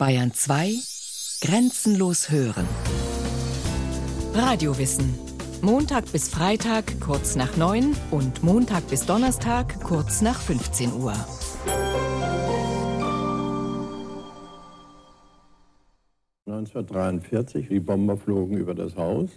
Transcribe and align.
Bayern 0.00 0.32
2 0.32 0.72
Grenzenlos 1.42 2.30
hören. 2.30 2.66
Radiowissen. 4.32 5.14
Montag 5.60 6.10
bis 6.10 6.30
Freitag 6.30 6.98
kurz 7.02 7.36
nach 7.36 7.58
9 7.58 7.94
und 8.10 8.42
Montag 8.42 8.88
bis 8.88 9.04
Donnerstag 9.04 9.78
kurz 9.82 10.22
nach 10.22 10.40
15 10.40 10.94
Uhr. 10.94 11.12
...1943, 16.48 17.68
die 17.68 17.80
Bomber 17.80 18.16
flogen 18.16 18.56
über 18.56 18.72
das 18.72 18.96
Haus. 18.96 19.28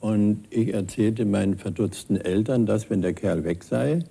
Und 0.00 0.44
ich 0.48 0.72
erzählte 0.72 1.26
meinen 1.26 1.58
verdutzten 1.58 2.16
Eltern, 2.16 2.64
dass, 2.64 2.88
wenn 2.88 3.02
der 3.02 3.12
Kerl 3.12 3.44
weg 3.44 3.62
sei, 3.62 4.04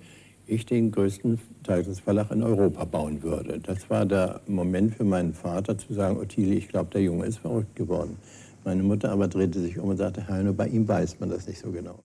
ich 0.50 0.66
den 0.66 0.90
größten 0.92 1.38
Zeitungsverlag 1.64 2.30
in 2.30 2.42
Europa 2.42 2.84
bauen 2.84 3.22
würde. 3.22 3.58
Das 3.60 3.88
war 3.88 4.04
der 4.04 4.40
Moment 4.46 4.96
für 4.96 5.04
meinen 5.04 5.32
Vater 5.32 5.78
zu 5.78 5.94
sagen, 5.94 6.18
Ottilie, 6.18 6.58
ich 6.58 6.68
glaube, 6.68 6.90
der 6.90 7.02
Junge 7.02 7.26
ist 7.26 7.38
verrückt 7.38 7.76
geworden. 7.76 8.16
Meine 8.64 8.82
Mutter 8.82 9.10
aber 9.10 9.28
drehte 9.28 9.60
sich 9.60 9.78
um 9.78 9.88
und 9.88 9.96
sagte, 9.96 10.28
Heino, 10.28 10.52
bei 10.52 10.68
ihm 10.68 10.86
weiß 10.86 11.20
man 11.20 11.30
das 11.30 11.46
nicht 11.46 11.60
so 11.60 11.70
genau. 11.70 12.00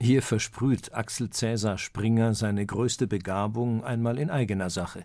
Hier 0.00 0.22
versprüht 0.22 0.92
Axel 0.92 1.30
Cäsar 1.30 1.78
Springer 1.78 2.34
seine 2.34 2.66
größte 2.66 3.06
Begabung 3.06 3.84
einmal 3.84 4.18
in 4.18 4.28
eigener 4.28 4.68
Sache. 4.70 5.04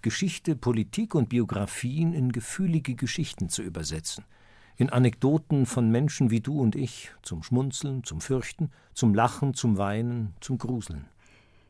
Geschichte, 0.00 0.54
Politik 0.54 1.14
und 1.14 1.28
Biografien 1.28 2.14
in 2.14 2.30
gefühlige 2.30 2.94
Geschichten 2.94 3.48
zu 3.48 3.62
übersetzen. 3.62 4.24
In 4.76 4.90
Anekdoten 4.90 5.66
von 5.66 5.90
Menschen 5.90 6.30
wie 6.30 6.40
du 6.40 6.60
und 6.60 6.76
ich, 6.76 7.10
zum 7.22 7.42
Schmunzeln, 7.42 8.04
zum 8.04 8.20
Fürchten, 8.20 8.70
zum 8.94 9.12
Lachen, 9.12 9.54
zum 9.54 9.76
Weinen, 9.76 10.34
zum 10.40 10.56
Gruseln. 10.56 11.06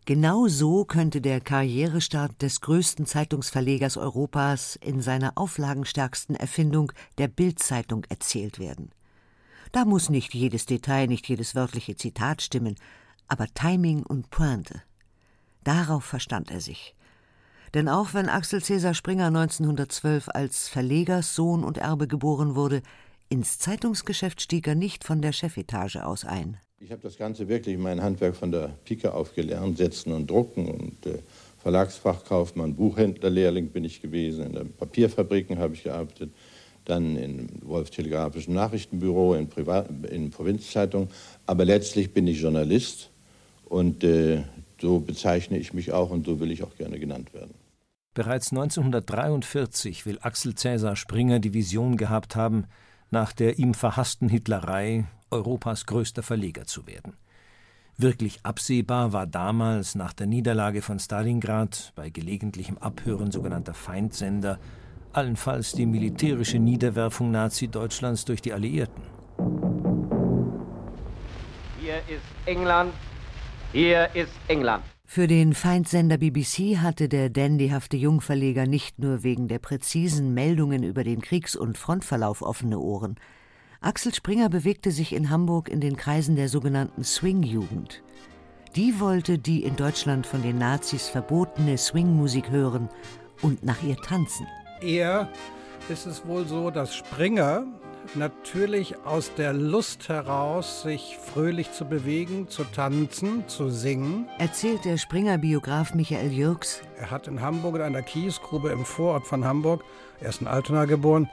Genau 0.08 0.48
so 0.48 0.86
könnte 0.86 1.20
der 1.20 1.38
Karrierestart 1.38 2.40
des 2.40 2.62
größten 2.62 3.04
Zeitungsverlegers 3.04 3.98
Europas 3.98 4.74
in 4.76 5.02
seiner 5.02 5.36
auflagenstärksten 5.36 6.34
Erfindung 6.34 6.92
der 7.18 7.28
Bildzeitung 7.28 8.06
erzählt 8.08 8.58
werden. 8.58 8.90
Da 9.70 9.84
muss 9.84 10.08
nicht 10.08 10.32
jedes 10.32 10.64
Detail, 10.64 11.08
nicht 11.08 11.28
jedes 11.28 11.54
wörtliche 11.54 11.94
Zitat 11.94 12.40
stimmen, 12.40 12.76
aber 13.26 13.48
Timing 13.48 14.02
und 14.02 14.30
Pointe. 14.30 14.80
Darauf 15.62 16.04
verstand 16.04 16.50
er 16.50 16.62
sich. 16.62 16.94
Denn 17.74 17.86
auch 17.86 18.14
wenn 18.14 18.30
Axel 18.30 18.62
Cäsar 18.62 18.94
Springer 18.94 19.26
1912 19.26 20.30
als 20.30 20.68
Verlegerssohn 20.68 21.62
und 21.62 21.76
Erbe 21.76 22.08
geboren 22.08 22.54
wurde, 22.54 22.80
ins 23.28 23.58
Zeitungsgeschäft 23.58 24.40
stieg 24.40 24.68
er 24.68 24.74
nicht 24.74 25.04
von 25.04 25.20
der 25.20 25.32
Chefetage 25.32 25.96
aus 25.96 26.24
ein. 26.24 26.56
Ich 26.80 26.92
habe 26.92 27.02
das 27.02 27.18
Ganze 27.18 27.48
wirklich 27.48 27.76
mein 27.76 28.02
Handwerk 28.02 28.36
von 28.36 28.52
der 28.52 28.70
Pike 28.84 29.12
auf 29.12 29.34
gelernt, 29.34 29.78
Setzen 29.78 30.12
und 30.12 30.30
Drucken 30.30 30.68
und 30.68 31.06
äh, 31.06 31.18
Verlagsfachkaufmann, 31.58 32.76
Buchhändlerlehrling 32.76 33.70
bin 33.70 33.84
ich 33.84 34.00
gewesen, 34.00 34.46
in 34.46 34.52
den 34.52 34.72
Papierfabriken 34.72 35.58
habe 35.58 35.74
ich 35.74 35.82
gearbeitet, 35.82 36.30
dann 36.84 37.16
im 37.16 37.48
Wolf-Telegrafischen 37.62 38.54
Nachrichtenbüro, 38.54 39.34
in, 39.34 39.48
in 40.08 40.30
Provinzzeitungen, 40.30 41.08
aber 41.46 41.64
letztlich 41.64 42.14
bin 42.14 42.28
ich 42.28 42.40
Journalist 42.40 43.10
und 43.64 44.04
äh, 44.04 44.44
so 44.80 45.00
bezeichne 45.00 45.58
ich 45.58 45.74
mich 45.74 45.92
auch 45.92 46.10
und 46.10 46.26
so 46.26 46.38
will 46.38 46.52
ich 46.52 46.62
auch 46.62 46.76
gerne 46.76 47.00
genannt 47.00 47.34
werden. 47.34 47.54
Bereits 48.14 48.52
1943 48.52 50.06
will 50.06 50.18
Axel 50.22 50.54
Cäsar 50.54 50.94
Springer 50.94 51.40
die 51.40 51.54
Vision 51.54 51.96
gehabt 51.96 52.36
haben, 52.36 52.66
nach 53.10 53.32
der 53.32 53.58
ihm 53.58 53.74
verhassten 53.74 54.28
Hitlerei 54.28 55.06
Europas 55.30 55.86
größter 55.86 56.22
Verleger 56.22 56.66
zu 56.66 56.86
werden. 56.86 57.14
Wirklich 57.96 58.40
absehbar 58.44 59.12
war 59.12 59.26
damals 59.26 59.94
nach 59.94 60.12
der 60.12 60.26
Niederlage 60.26 60.82
von 60.82 60.98
Stalingrad 60.98 61.92
bei 61.96 62.10
gelegentlichem 62.10 62.78
Abhören 62.78 63.32
sogenannter 63.32 63.74
Feindsender 63.74 64.58
allenfalls 65.12 65.72
die 65.72 65.86
militärische 65.86 66.58
Niederwerfung 66.58 67.30
Nazi-Deutschlands 67.30 68.24
durch 68.24 68.40
die 68.42 68.52
Alliierten. 68.52 69.02
Hier 71.80 71.96
ist 72.08 72.22
England, 72.46 72.92
hier 73.72 74.08
ist 74.14 74.32
England. 74.48 74.84
Für 75.04 75.26
den 75.26 75.54
Feindsender 75.54 76.18
BBC 76.18 76.76
hatte 76.76 77.08
der 77.08 77.30
dandyhafte 77.30 77.96
Jungverleger 77.96 78.66
nicht 78.66 78.98
nur 78.98 79.22
wegen 79.22 79.48
der 79.48 79.58
präzisen 79.58 80.34
Meldungen 80.34 80.82
über 80.82 81.02
den 81.02 81.22
Kriegs- 81.22 81.56
und 81.56 81.78
Frontverlauf 81.78 82.42
offene 82.42 82.78
Ohren. 82.78 83.16
Axel 83.80 84.12
Springer 84.12 84.48
bewegte 84.48 84.90
sich 84.90 85.14
in 85.14 85.30
Hamburg 85.30 85.68
in 85.68 85.80
den 85.80 85.96
Kreisen 85.96 86.34
der 86.34 86.48
sogenannten 86.48 87.04
Swing-Jugend. 87.04 88.02
Die 88.74 88.98
wollte 88.98 89.38
die 89.38 89.62
in 89.62 89.76
Deutschland 89.76 90.26
von 90.26 90.42
den 90.42 90.58
Nazis 90.58 91.08
verbotene 91.08 91.78
Swing-Musik 91.78 92.50
hören 92.50 92.88
und 93.40 93.62
nach 93.62 93.80
ihr 93.84 93.96
tanzen. 93.96 94.48
Eher 94.80 95.28
ist 95.88 96.06
es 96.06 96.26
wohl 96.26 96.44
so, 96.48 96.72
dass 96.72 96.92
Springer 96.92 97.66
natürlich 98.16 98.96
aus 99.04 99.32
der 99.36 99.52
Lust 99.52 100.08
heraus, 100.08 100.82
sich 100.82 101.16
fröhlich 101.16 101.70
zu 101.70 101.84
bewegen, 101.84 102.48
zu 102.48 102.64
tanzen, 102.64 103.46
zu 103.46 103.70
singen. 103.70 104.28
Erzählt 104.38 104.84
der 104.84 104.96
Springer-Biograf 104.96 105.94
Michael 105.94 106.32
Jürgs. 106.32 106.82
Er 106.98 107.12
hat 107.12 107.28
in 107.28 107.40
Hamburg 107.40 107.76
in 107.76 107.82
einer 107.82 108.02
Kiesgrube 108.02 108.70
im 108.70 108.84
Vorort 108.84 109.28
von 109.28 109.44
Hamburg, 109.44 109.84
er 110.20 110.30
ist 110.30 110.40
in 110.40 110.48
Altona 110.48 110.84
geboren, 110.86 111.30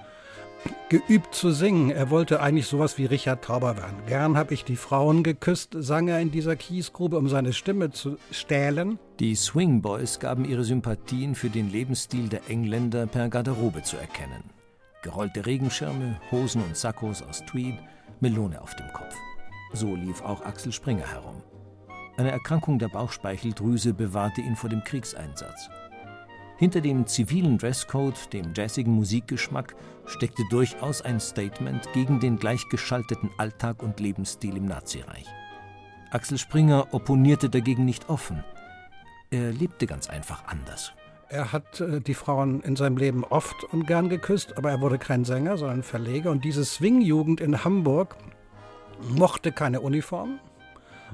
geübt 0.90 1.34
zu 1.34 1.52
singen. 1.52 1.90
Er 1.90 2.10
wollte 2.10 2.42
eigentlich 2.42 2.68
sowas 2.68 2.98
wie 2.98 3.06
Richard 3.06 3.44
Tauber 3.44 3.78
werden. 3.78 3.98
Gern 4.08 4.38
habe 4.38 4.54
ich 4.54 4.64
die 4.64 4.76
Frauen 4.76 5.24
geküsst, 5.24 5.76
sang 5.78 6.08
er 6.08 6.20
in 6.20 6.32
dieser 6.32 6.56
Kiesgrube, 6.56 7.18
um 7.18 7.28
seine 7.28 7.54
Stimme 7.54 7.92
zu 7.92 8.18
stählen. 8.32 9.00
Die 9.20 9.36
Swing 9.36 9.82
Boys 9.82 10.20
gaben 10.20 10.46
ihre 10.46 10.64
Sympathien 10.64 11.36
für 11.36 11.50
den 11.50 11.72
Lebensstil 11.72 12.30
der 12.30 12.50
Engländer 12.50 13.08
per 13.08 13.30
Garderobe 13.30 13.84
zu 13.84 13.98
erkennen. 13.98 14.44
Gerollte 15.02 15.46
Regenschirme, 15.46 16.20
Hosen 16.32 16.64
und 16.64 16.78
Sakkos 16.78 17.22
aus 17.22 17.44
Tweed, 17.46 17.76
Melone 18.20 18.62
auf 18.62 18.76
dem 18.76 18.88
Kopf. 18.94 19.16
So 19.74 19.96
lief 19.96 20.22
auch 20.22 20.46
Axel 20.46 20.72
Springer 20.72 21.06
herum. 21.06 21.44
Eine 22.18 22.32
Erkrankung 22.32 22.80
der 22.80 22.88
Bauchspeicheldrüse 22.88 23.94
bewahrte 23.94 24.42
ihn 24.42 24.56
vor 24.56 24.70
dem 24.70 24.84
Kriegseinsatz. 24.84 25.70
Hinter 26.58 26.80
dem 26.80 27.06
zivilen 27.06 27.58
Dresscode, 27.58 28.32
dem 28.32 28.54
jazzigen 28.54 28.94
Musikgeschmack, 28.94 29.76
steckte 30.06 30.44
durchaus 30.50 31.02
ein 31.02 31.20
Statement 31.20 31.92
gegen 31.94 32.20
den 32.20 32.38
gleichgeschalteten 32.38 33.30
Alltag 33.38 33.84
und 33.84 34.00
Lebensstil 34.00 34.56
im 34.56 34.66
Nazireich. 34.66 35.26
Axel 36.12 36.38
Springer 36.38 36.88
opponierte 36.94 37.50
dagegen 37.50 37.84
nicht 37.84 38.10
offen. 38.10 38.44
Er 39.32 39.52
lebte 39.52 39.86
ganz 39.86 40.10
einfach 40.10 40.46
anders. 40.48 40.94
Er 41.28 41.52
hat 41.52 41.82
äh, 41.82 42.00
die 42.00 42.14
Frauen 42.14 42.62
in 42.62 42.78
seinem 42.78 42.96
Leben 42.96 43.26
oft 43.26 43.66
und 43.74 43.86
gern 43.86 44.08
geküsst, 44.08 44.58
aber 44.58 44.72
er 44.72 44.80
wurde 44.80 44.98
kein 44.98 45.26
Sänger, 45.26 45.58
sondern 45.58 45.84
Verleger. 45.84 46.32
Und 46.32 46.46
diese 46.46 46.64
Swing-Jugend 46.64 47.42
in 47.42 47.66
Hamburg 47.66 48.16
mochte 49.10 49.52
keine 49.52 49.82
Uniform, 49.82 50.40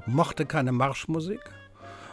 mochte 0.05 0.45
keine 0.45 0.71
Marschmusik, 0.71 1.39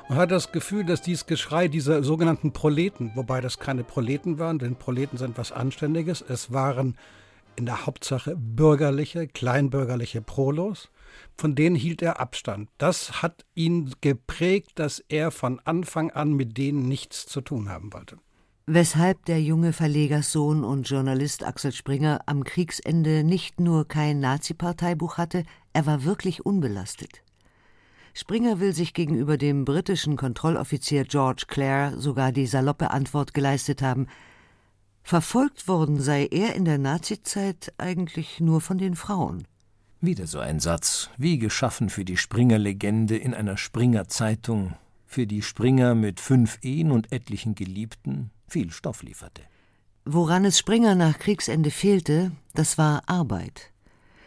man 0.08 0.18
hat 0.18 0.30
das 0.30 0.52
Gefühl, 0.52 0.84
dass 0.84 1.02
dieses 1.02 1.26
Geschrei 1.26 1.68
dieser 1.68 2.02
sogenannten 2.02 2.52
Proleten, 2.52 3.12
wobei 3.14 3.40
das 3.40 3.58
keine 3.58 3.84
Proleten 3.84 4.38
waren, 4.38 4.58
denn 4.58 4.76
Proleten 4.76 5.18
sind 5.18 5.36
was 5.36 5.52
Anständiges, 5.52 6.24
es 6.26 6.52
waren 6.52 6.96
in 7.56 7.66
der 7.66 7.86
Hauptsache 7.86 8.36
bürgerliche, 8.36 9.26
kleinbürgerliche 9.26 10.22
Prolos, 10.22 10.90
von 11.36 11.54
denen 11.54 11.76
hielt 11.76 12.02
er 12.02 12.20
Abstand. 12.20 12.70
Das 12.78 13.20
hat 13.22 13.44
ihn 13.54 13.94
geprägt, 14.00 14.72
dass 14.76 15.02
er 15.08 15.30
von 15.30 15.60
Anfang 15.64 16.10
an 16.10 16.32
mit 16.32 16.56
denen 16.56 16.88
nichts 16.88 17.26
zu 17.26 17.40
tun 17.40 17.68
haben 17.68 17.92
wollte. 17.92 18.18
Weshalb 18.66 19.24
der 19.24 19.42
junge 19.42 19.72
Verlegerssohn 19.72 20.62
und 20.62 20.88
Journalist 20.88 21.42
Axel 21.42 21.72
Springer 21.72 22.20
am 22.26 22.44
Kriegsende 22.44 23.24
nicht 23.24 23.60
nur 23.60 23.88
kein 23.88 24.20
Nazi-Parteibuch 24.20 25.16
hatte, 25.16 25.44
er 25.72 25.86
war 25.86 26.04
wirklich 26.04 26.44
unbelastet. 26.44 27.22
Springer 28.20 28.58
will 28.58 28.74
sich 28.74 28.94
gegenüber 28.94 29.38
dem 29.38 29.64
britischen 29.64 30.16
Kontrolloffizier 30.16 31.04
George 31.04 31.44
Clare 31.46 32.00
sogar 32.00 32.32
die 32.32 32.48
saloppe 32.48 32.90
Antwort 32.90 33.32
geleistet 33.32 33.80
haben, 33.80 34.08
verfolgt 35.04 35.68
worden 35.68 36.00
sei 36.00 36.26
er 36.26 36.56
in 36.56 36.64
der 36.64 36.78
Nazizeit 36.78 37.72
eigentlich 37.78 38.40
nur 38.40 38.60
von 38.60 38.76
den 38.76 38.96
Frauen. 38.96 39.46
Wieder 40.00 40.26
so 40.26 40.40
ein 40.40 40.58
Satz, 40.58 41.10
wie 41.16 41.38
geschaffen 41.38 41.90
für 41.90 42.04
die 42.04 42.16
Springer-Legende 42.16 43.16
in 43.16 43.34
einer 43.34 43.56
Springer-Zeitung, 43.56 44.74
für 45.06 45.28
die 45.28 45.42
Springer 45.42 45.94
mit 45.94 46.18
fünf 46.18 46.58
Ehen 46.62 46.90
und 46.90 47.12
etlichen 47.12 47.54
Geliebten 47.54 48.32
viel 48.48 48.72
Stoff 48.72 49.04
lieferte. 49.04 49.42
Woran 50.04 50.44
es 50.44 50.58
Springer 50.58 50.96
nach 50.96 51.20
Kriegsende 51.20 51.70
fehlte, 51.70 52.32
das 52.54 52.78
war 52.78 53.02
Arbeit. 53.06 53.70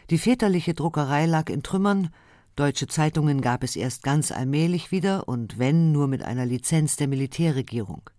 Die 0.10 0.18
väterliche 0.18 0.76
Druckerei 0.76 1.26
lag 1.26 1.50
in 1.50 1.62
Trümmern, 1.62 2.10
Deutsche 2.56 2.88
Zeitungen 2.88 3.42
gab 3.42 3.63
es 3.63 3.75
erst 3.75 4.03
ganz 4.03 4.31
allmählich 4.31 4.92
wieder 4.92 5.27
und 5.27 5.57
wenn 5.57 5.92
nur 5.92 6.07
mit 6.07 6.21
einer 6.21 6.45
Lizenz 6.45 6.98
der 6.98 7.07
Militärregierung. 7.07 8.09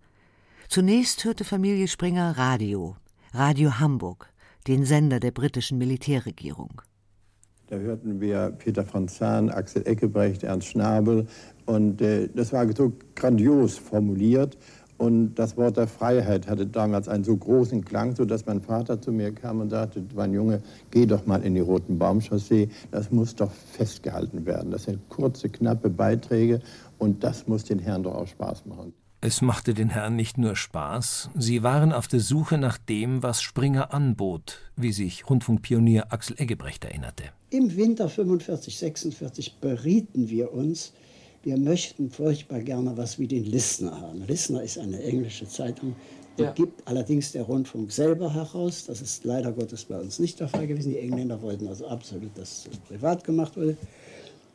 Zunächst 0.68 1.24
hörte 1.24 1.44
Familie 1.44 1.86
Springer 1.86 2.38
Radio, 2.38 2.96
Radio 3.34 3.78
Hamburg, 3.78 4.32
den 4.66 4.86
Sender 4.86 5.20
der 5.20 5.32
britischen 5.32 5.76
Militärregierung. 5.76 6.80
Da 7.66 7.76
hörten 7.76 8.20
wir 8.20 8.50
Peter 8.58 8.84
von 8.84 9.08
Zahn, 9.08 9.50
Axel 9.50 9.86
Eckebrecht, 9.86 10.44
Ernst 10.44 10.68
Schnabel 10.68 11.26
und 11.66 12.00
äh, 12.00 12.28
das 12.34 12.52
war 12.52 12.66
so 12.74 12.92
grandios 13.14 13.76
formuliert 13.76 14.56
Und 14.98 15.34
das 15.34 15.56
Wort 15.56 15.76
der 15.76 15.88
Freiheit 15.88 16.46
hatte 16.46 16.66
damals 16.66 17.08
einen 17.08 17.24
so 17.24 17.36
großen 17.36 17.84
Klang, 17.84 18.14
sodass 18.14 18.46
mein 18.46 18.60
Vater 18.60 19.00
zu 19.00 19.10
mir 19.10 19.32
kam 19.32 19.60
und 19.60 19.70
sagte, 19.70 20.02
mein 20.14 20.32
Junge, 20.32 20.62
geh 20.90 21.06
doch 21.06 21.26
mal 21.26 21.42
in 21.42 21.54
die 21.54 21.60
Roten 21.60 21.98
Baumchaussee, 21.98 22.68
das 22.90 23.10
muss 23.10 23.34
doch 23.34 23.50
festgehalten 23.50 24.46
werden. 24.46 24.70
Das 24.70 24.84
sind 24.84 25.08
kurze, 25.08 25.48
knappe 25.48 25.90
Beiträge 25.90 26.60
und 26.98 27.24
das 27.24 27.48
muss 27.48 27.64
den 27.64 27.78
Herren 27.78 28.04
doch 28.04 28.14
auch 28.14 28.28
Spaß 28.28 28.66
machen. 28.66 28.92
Es 29.24 29.40
machte 29.40 29.72
den 29.72 29.88
Herren 29.90 30.16
nicht 30.16 30.36
nur 30.36 30.56
Spaß, 30.56 31.30
sie 31.36 31.62
waren 31.62 31.92
auf 31.92 32.08
der 32.08 32.18
Suche 32.18 32.58
nach 32.58 32.76
dem, 32.76 33.22
was 33.22 33.40
Springer 33.40 33.94
anbot, 33.94 34.58
wie 34.74 34.90
sich 34.90 35.30
Rundfunkpionier 35.30 36.12
Axel 36.12 36.40
Eggebrecht 36.40 36.84
erinnerte. 36.84 37.22
Im 37.50 37.76
Winter 37.76 38.08
45, 38.08 38.76
46 38.78 39.60
berieten 39.60 40.28
wir 40.28 40.52
uns, 40.52 40.92
wir 41.42 41.56
möchten 41.56 42.10
furchtbar 42.10 42.60
gerne 42.60 42.96
was 42.96 43.18
wie 43.18 43.26
den 43.26 43.44
Listener 43.44 44.00
haben. 44.00 44.24
Listener 44.26 44.62
ist 44.62 44.78
eine 44.78 45.02
englische 45.02 45.46
Zeitung, 45.48 45.96
die 46.38 46.42
ja. 46.42 46.52
gibt 46.52 46.86
allerdings 46.86 47.32
der 47.32 47.42
Rundfunk 47.42 47.92
selber 47.92 48.32
heraus. 48.32 48.84
Das 48.86 49.02
ist 49.02 49.24
leider 49.24 49.52
Gottes 49.52 49.84
bei 49.84 49.98
uns 49.98 50.18
nicht 50.18 50.40
der 50.40 50.48
Fall 50.48 50.66
gewesen. 50.66 50.90
Die 50.90 50.98
Engländer 50.98 51.42
wollten 51.42 51.68
also 51.68 51.86
absolut, 51.86 52.36
dass 52.38 52.64
das 52.64 52.78
privat 52.78 53.24
gemacht 53.24 53.56
wurde. 53.56 53.76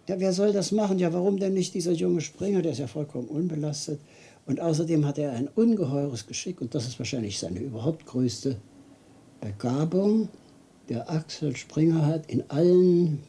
Ja, 0.08 0.20
wer 0.20 0.32
soll 0.32 0.54
das 0.54 0.72
machen? 0.72 0.98
Ja, 1.00 1.12
warum 1.12 1.38
denn 1.38 1.54
nicht 1.54 1.74
dieser 1.74 1.92
junge 1.92 2.22
Springer? 2.22 2.62
Der 2.62 2.72
ist 2.72 2.80
ja 2.80 2.88
vollkommen 2.88 3.28
unbelastet. 3.28 4.00
Und 4.46 4.62
außerdem 4.62 5.06
hat 5.06 5.18
er 5.18 5.34
ein 5.34 5.50
ungeheures 5.50 6.26
Geschick, 6.26 6.62
und 6.62 6.74
das 6.74 6.88
ist 6.88 6.98
wahrscheinlich 6.98 7.38
seine 7.38 7.60
überhaupt 7.60 8.06
größte 8.06 8.56
Begabung. 9.42 10.30
Der 10.88 11.12
Axel 11.12 11.56
Springer 11.58 12.06
hat 12.06 12.32
in 12.32 12.50
allen 12.50 13.20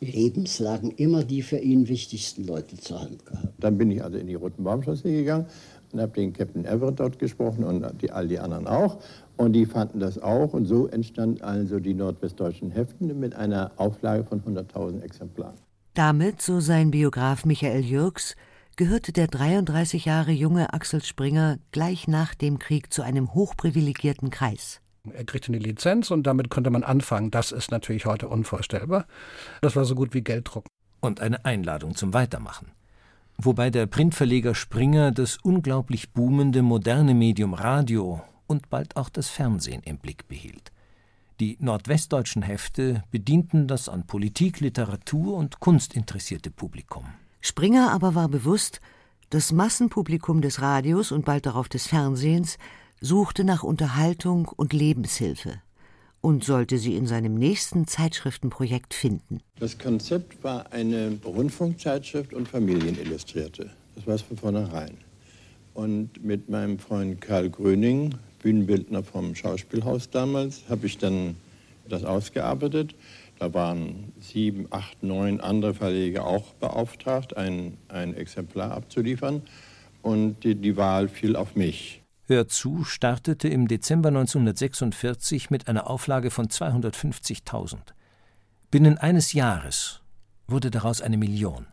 Lebenslagen 0.00 0.90
immer 0.92 1.24
die 1.24 1.42
für 1.42 1.58
ihn 1.58 1.88
wichtigsten 1.88 2.44
Leute 2.44 2.76
zur 2.76 3.00
Hand 3.00 3.26
gehabt. 3.26 3.54
Dann 3.58 3.78
bin 3.78 3.90
ich 3.90 4.02
also 4.02 4.18
in 4.18 4.26
die 4.26 4.34
Roten 4.34 4.64
Baumchaussee 4.64 5.16
gegangen 5.16 5.46
und 5.92 6.00
habe 6.00 6.12
den 6.12 6.32
Captain 6.32 6.64
Everett 6.64 7.00
dort 7.00 7.18
gesprochen 7.18 7.64
und 7.64 7.84
die, 8.02 8.10
all 8.10 8.28
die 8.28 8.38
anderen 8.38 8.66
auch. 8.66 8.98
Und 9.36 9.52
die 9.52 9.66
fanden 9.66 10.00
das 10.00 10.18
auch. 10.18 10.52
Und 10.52 10.66
so 10.66 10.86
entstand 10.88 11.42
also 11.42 11.80
die 11.80 11.94
nordwestdeutschen 11.94 12.70
Heften 12.70 13.18
mit 13.18 13.34
einer 13.34 13.72
Auflage 13.76 14.24
von 14.24 14.42
100.000 14.42 15.02
Exemplaren. 15.02 15.54
Damit, 15.94 16.42
so 16.42 16.60
sein 16.60 16.90
Biograf 16.90 17.44
Michael 17.44 17.84
Jürgs, 17.84 18.36
gehörte 18.76 19.12
der 19.12 19.26
33 19.26 20.04
Jahre 20.04 20.30
junge 20.30 20.72
Axel 20.72 21.02
Springer 21.02 21.58
gleich 21.72 22.06
nach 22.06 22.34
dem 22.34 22.58
Krieg 22.58 22.92
zu 22.92 23.02
einem 23.02 23.34
hochprivilegierten 23.34 24.30
Kreis. 24.30 24.80
Er 25.12 25.24
kriegte 25.24 25.48
eine 25.48 25.58
Lizenz 25.58 26.10
und 26.10 26.26
damit 26.26 26.50
konnte 26.50 26.70
man 26.70 26.82
anfangen. 26.82 27.30
Das 27.30 27.52
ist 27.52 27.70
natürlich 27.70 28.06
heute 28.06 28.28
unvorstellbar. 28.28 29.06
Das 29.60 29.76
war 29.76 29.84
so 29.84 29.94
gut 29.94 30.14
wie 30.14 30.22
Gelddruck. 30.22 30.66
Und 31.00 31.20
eine 31.20 31.44
Einladung 31.44 31.94
zum 31.94 32.12
Weitermachen. 32.12 32.72
Wobei 33.36 33.70
der 33.70 33.86
Printverleger 33.86 34.56
Springer 34.56 35.12
das 35.12 35.38
unglaublich 35.40 36.10
boomende 36.10 36.62
moderne 36.62 37.14
Medium 37.14 37.54
Radio 37.54 38.20
und 38.48 38.68
bald 38.68 38.96
auch 38.96 39.08
das 39.08 39.28
Fernsehen 39.28 39.82
im 39.84 39.98
Blick 39.98 40.26
behielt. 40.26 40.72
Die 41.38 41.56
nordwestdeutschen 41.60 42.42
Hefte 42.42 43.04
bedienten 43.12 43.68
das 43.68 43.88
an 43.88 44.08
Politik, 44.08 44.58
Literatur 44.58 45.36
und 45.36 45.60
Kunst 45.60 45.94
interessierte 45.94 46.50
Publikum. 46.50 47.04
Springer 47.40 47.92
aber 47.92 48.16
war 48.16 48.28
bewusst, 48.28 48.80
das 49.30 49.52
Massenpublikum 49.52 50.40
des 50.40 50.60
Radios 50.60 51.12
und 51.12 51.24
bald 51.24 51.46
darauf 51.46 51.68
des 51.68 51.86
Fernsehens 51.86 52.58
suchte 53.00 53.44
nach 53.44 53.62
Unterhaltung 53.62 54.48
und 54.48 54.72
Lebenshilfe 54.72 55.60
und 56.20 56.44
sollte 56.44 56.78
sie 56.78 56.96
in 56.96 57.06
seinem 57.06 57.34
nächsten 57.34 57.86
Zeitschriftenprojekt 57.86 58.94
finden. 58.94 59.40
Das 59.60 59.78
Konzept 59.78 60.42
war 60.42 60.72
eine 60.72 61.18
Rundfunkzeitschrift 61.24 62.34
und 62.34 62.48
Familienillustrierte. 62.48 63.70
Das 63.94 64.06
war 64.06 64.14
es 64.14 64.22
von 64.22 64.36
vornherein. 64.36 64.96
Und 65.74 66.24
mit 66.24 66.48
meinem 66.48 66.78
Freund 66.78 67.20
Karl 67.20 67.50
Gröning, 67.50 68.14
Bühnenbildner 68.42 69.04
vom 69.04 69.34
Schauspielhaus 69.34 70.10
damals, 70.10 70.62
habe 70.68 70.86
ich 70.86 70.98
dann 70.98 71.36
das 71.88 72.04
ausgearbeitet. 72.04 72.94
Da 73.38 73.54
waren 73.54 74.12
sieben, 74.20 74.66
acht, 74.70 75.02
neun 75.04 75.40
andere 75.40 75.74
Verleger 75.74 76.26
auch 76.26 76.52
beauftragt, 76.54 77.36
ein, 77.36 77.76
ein 77.88 78.14
Exemplar 78.14 78.72
abzuliefern. 78.72 79.42
Und 80.02 80.42
die, 80.42 80.56
die 80.56 80.76
Wahl 80.76 81.08
fiel 81.08 81.36
auf 81.36 81.54
mich. 81.54 82.00
Hör 82.30 82.46
zu 82.46 82.84
startete 82.84 83.48
im 83.48 83.68
Dezember 83.68 84.10
1946 84.10 85.48
mit 85.48 85.66
einer 85.66 85.88
Auflage 85.88 86.30
von 86.30 86.48
250.000. 86.48 87.78
Binnen 88.70 88.98
eines 88.98 89.32
Jahres 89.32 90.02
wurde 90.46 90.70
daraus 90.70 91.00
eine 91.00 91.16
Million. 91.16 91.68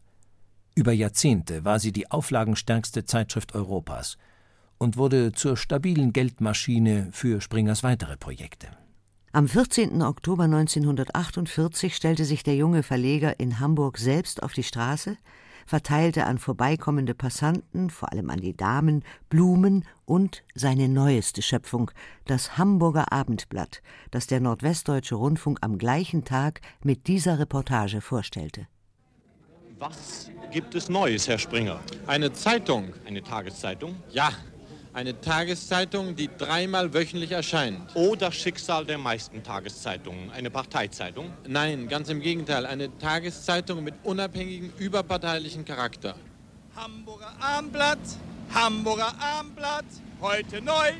Über 0.73 0.93
Jahrzehnte 0.93 1.65
war 1.65 1.79
sie 1.79 1.91
die 1.91 2.09
auflagenstärkste 2.09 3.03
Zeitschrift 3.03 3.53
Europas 3.53 4.17
und 4.77 4.95
wurde 4.95 5.33
zur 5.33 5.57
stabilen 5.57 6.13
Geldmaschine 6.13 7.09
für 7.11 7.41
Springers 7.41 7.83
weitere 7.83 8.15
Projekte. 8.15 8.67
Am 9.33 9.49
14. 9.49 10.01
Oktober 10.03 10.43
1948 10.43 11.93
stellte 11.93 12.23
sich 12.23 12.43
der 12.43 12.55
junge 12.55 12.81
Verleger 12.81 13.41
in 13.41 13.59
Hamburg 13.59 13.97
selbst 13.97 14.41
auf 14.41 14.53
die 14.53 14.63
Straße, 14.63 15.17
verteilte 15.65 16.25
an 16.25 16.37
vorbeikommende 16.37 17.13
Passanten, 17.13 17.89
vor 17.89 18.11
allem 18.11 18.29
an 18.29 18.39
die 18.39 18.55
Damen, 18.55 19.03
Blumen 19.29 19.85
und 20.05 20.43
seine 20.53 20.87
neueste 20.87 21.41
Schöpfung, 21.41 21.91
das 22.25 22.57
Hamburger 22.57 23.11
Abendblatt, 23.11 23.81
das 24.11 24.27
der 24.27 24.39
Nordwestdeutsche 24.39 25.15
Rundfunk 25.15 25.59
am 25.61 25.77
gleichen 25.77 26.23
Tag 26.23 26.61
mit 26.83 27.07
dieser 27.07 27.39
Reportage 27.39 28.01
vorstellte. 28.01 28.67
Was 29.77 30.31
gibt 30.51 30.73
es 30.75 30.87
Neues, 30.87 31.27
Herr 31.27 31.37
Springer? 31.37 31.81
Eine 32.07 32.31
Zeitung. 32.31 32.93
Eine 33.05 33.21
Tageszeitung? 33.21 33.95
Ja, 34.09 34.31
eine 34.95 35.19
Tageszeitung, 35.19 36.15
die 36.15 36.29
dreimal 36.37 36.93
wöchentlich 36.93 37.31
erscheint. 37.31 37.91
Oh, 37.95 38.15
das 38.15 38.33
Schicksal 38.35 38.85
der 38.85 38.97
meisten 38.97 39.43
Tageszeitungen. 39.43 40.31
Eine 40.31 40.49
Parteizeitung? 40.49 41.33
Nein, 41.45 41.89
ganz 41.89 42.07
im 42.07 42.21
Gegenteil. 42.21 42.65
Eine 42.65 42.97
Tageszeitung 42.97 43.83
mit 43.83 43.93
unabhängigem, 44.03 44.71
überparteilichen 44.77 45.65
Charakter. 45.65 46.15
Hamburger 46.77 47.33
Abendblatt, 47.41 47.99
Hamburger 48.53 49.13
Abendblatt, 49.19 49.85
heute 50.21 50.61
neu. 50.61 50.93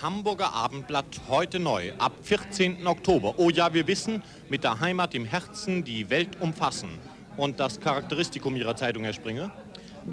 Hamburger 0.00 0.52
Abendblatt 0.54 1.20
heute 1.28 1.60
neu, 1.60 1.92
ab 1.98 2.12
14. 2.22 2.86
Oktober. 2.86 3.34
Oh 3.36 3.50
ja, 3.50 3.74
wir 3.74 3.86
wissen, 3.86 4.22
mit 4.48 4.64
der 4.64 4.80
Heimat 4.80 5.14
im 5.14 5.26
Herzen 5.26 5.84
die 5.84 6.08
Welt 6.08 6.40
umfassen. 6.40 6.88
Und 7.36 7.60
das 7.60 7.78
Charakteristikum 7.78 8.56
Ihrer 8.56 8.74
Zeitung, 8.74 9.04
Herr 9.04 9.12
Springer? 9.12 9.50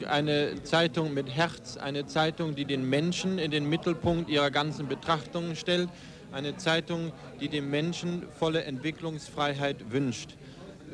Eine 0.08 0.64
Zeitung 0.64 1.14
mit 1.14 1.30
Herz, 1.30 1.78
eine 1.78 2.06
Zeitung, 2.06 2.56
die 2.56 2.66
den 2.66 2.90
Menschen 2.90 3.40
in 3.40 3.52
den 3.52 3.68
Mittelpunkt 3.68 4.30
ihrer 4.30 4.52
ganzen 4.52 4.88
Betrachtungen 4.88 5.56
stellt, 5.56 5.90
eine 6.32 6.58
Zeitung, 6.58 7.12
die 7.42 7.50
dem 7.50 7.70
Menschen 7.70 8.24
volle 8.38 8.64
Entwicklungsfreiheit 8.64 9.92
wünscht. 9.92 10.36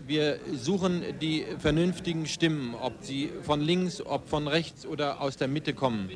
Wir 0.07 0.39
suchen 0.53 1.03
die 1.19 1.45
vernünftigen 1.57 2.27
Stimmen, 2.27 2.75
ob 2.75 2.93
sie 3.01 3.31
von 3.41 3.61
links, 3.61 4.01
ob 4.01 4.29
von 4.29 4.47
rechts 4.47 4.85
oder 4.85 5.21
aus 5.21 5.37
der 5.37 5.47
Mitte 5.47 5.73
kommen. 5.73 6.09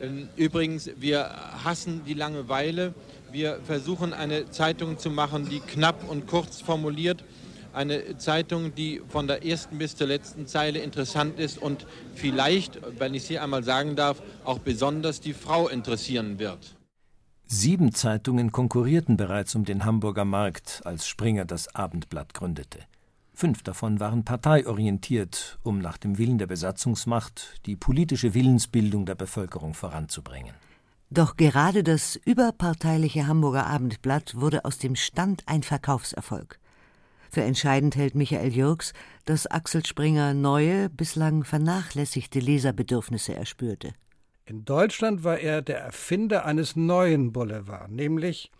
Mhm. 0.00 0.28
Übrigens, 0.36 0.90
wir 0.98 1.30
hassen 1.64 2.02
die 2.06 2.14
Langeweile. 2.14 2.94
Wir 3.32 3.58
versuchen 3.64 4.12
eine 4.12 4.50
Zeitung 4.50 4.98
zu 4.98 5.10
machen, 5.10 5.48
die 5.48 5.60
knapp 5.60 6.08
und 6.08 6.26
kurz 6.26 6.60
formuliert 6.60 7.24
eine 7.72 8.16
Zeitung, 8.18 8.74
die 8.74 9.02
von 9.08 9.26
der 9.26 9.44
ersten 9.44 9.78
bis 9.78 9.96
zur 9.96 10.06
letzten 10.06 10.46
Zeile 10.46 10.78
interessant 10.80 11.38
ist 11.38 11.58
und 11.58 11.86
vielleicht, 12.14 12.80
wenn 12.98 13.14
ich 13.14 13.24
sie 13.24 13.38
einmal 13.38 13.64
sagen 13.64 13.96
darf, 13.96 14.22
auch 14.44 14.58
besonders 14.58 15.20
die 15.20 15.34
Frau 15.34 15.68
interessieren 15.68 16.38
wird. 16.38 16.76
Sieben 17.46 17.92
Zeitungen 17.92 18.50
konkurrierten 18.50 19.16
bereits 19.16 19.54
um 19.54 19.64
den 19.64 19.84
Hamburger 19.84 20.24
Markt, 20.24 20.80
als 20.84 21.06
Springer 21.06 21.44
das 21.44 21.74
Abendblatt 21.74 22.32
gründete. 22.32 22.78
Fünf 23.34 23.62
davon 23.62 24.00
waren 24.00 24.24
parteiorientiert, 24.24 25.58
um 25.62 25.78
nach 25.78 25.98
dem 25.98 26.18
Willen 26.18 26.38
der 26.38 26.46
Besatzungsmacht 26.46 27.60
die 27.66 27.76
politische 27.76 28.34
Willensbildung 28.34 29.04
der 29.04 29.14
Bevölkerung 29.14 29.74
voranzubringen. 29.74 30.54
Doch 31.10 31.36
gerade 31.36 31.82
das 31.82 32.16
überparteiliche 32.16 33.26
Hamburger 33.26 33.66
Abendblatt 33.66 34.34
wurde 34.34 34.64
aus 34.64 34.78
dem 34.78 34.96
Stand 34.96 35.42
ein 35.46 35.62
Verkaufserfolg. 35.62 36.58
Für 37.32 37.40
entscheidend 37.40 37.96
hält 37.96 38.14
Michael 38.14 38.52
Jürgs, 38.52 38.92
dass 39.24 39.46
Axel 39.46 39.86
Springer 39.86 40.34
neue, 40.34 40.90
bislang 40.90 41.44
vernachlässigte 41.44 42.40
Leserbedürfnisse 42.40 43.34
erspürte. 43.34 43.94
In 44.44 44.66
Deutschland 44.66 45.24
war 45.24 45.38
er 45.38 45.62
der 45.62 45.78
Erfinder 45.78 46.44
eines 46.44 46.76
neuen 46.76 47.32
Boulevard, 47.32 47.90
nämlich 47.90 48.50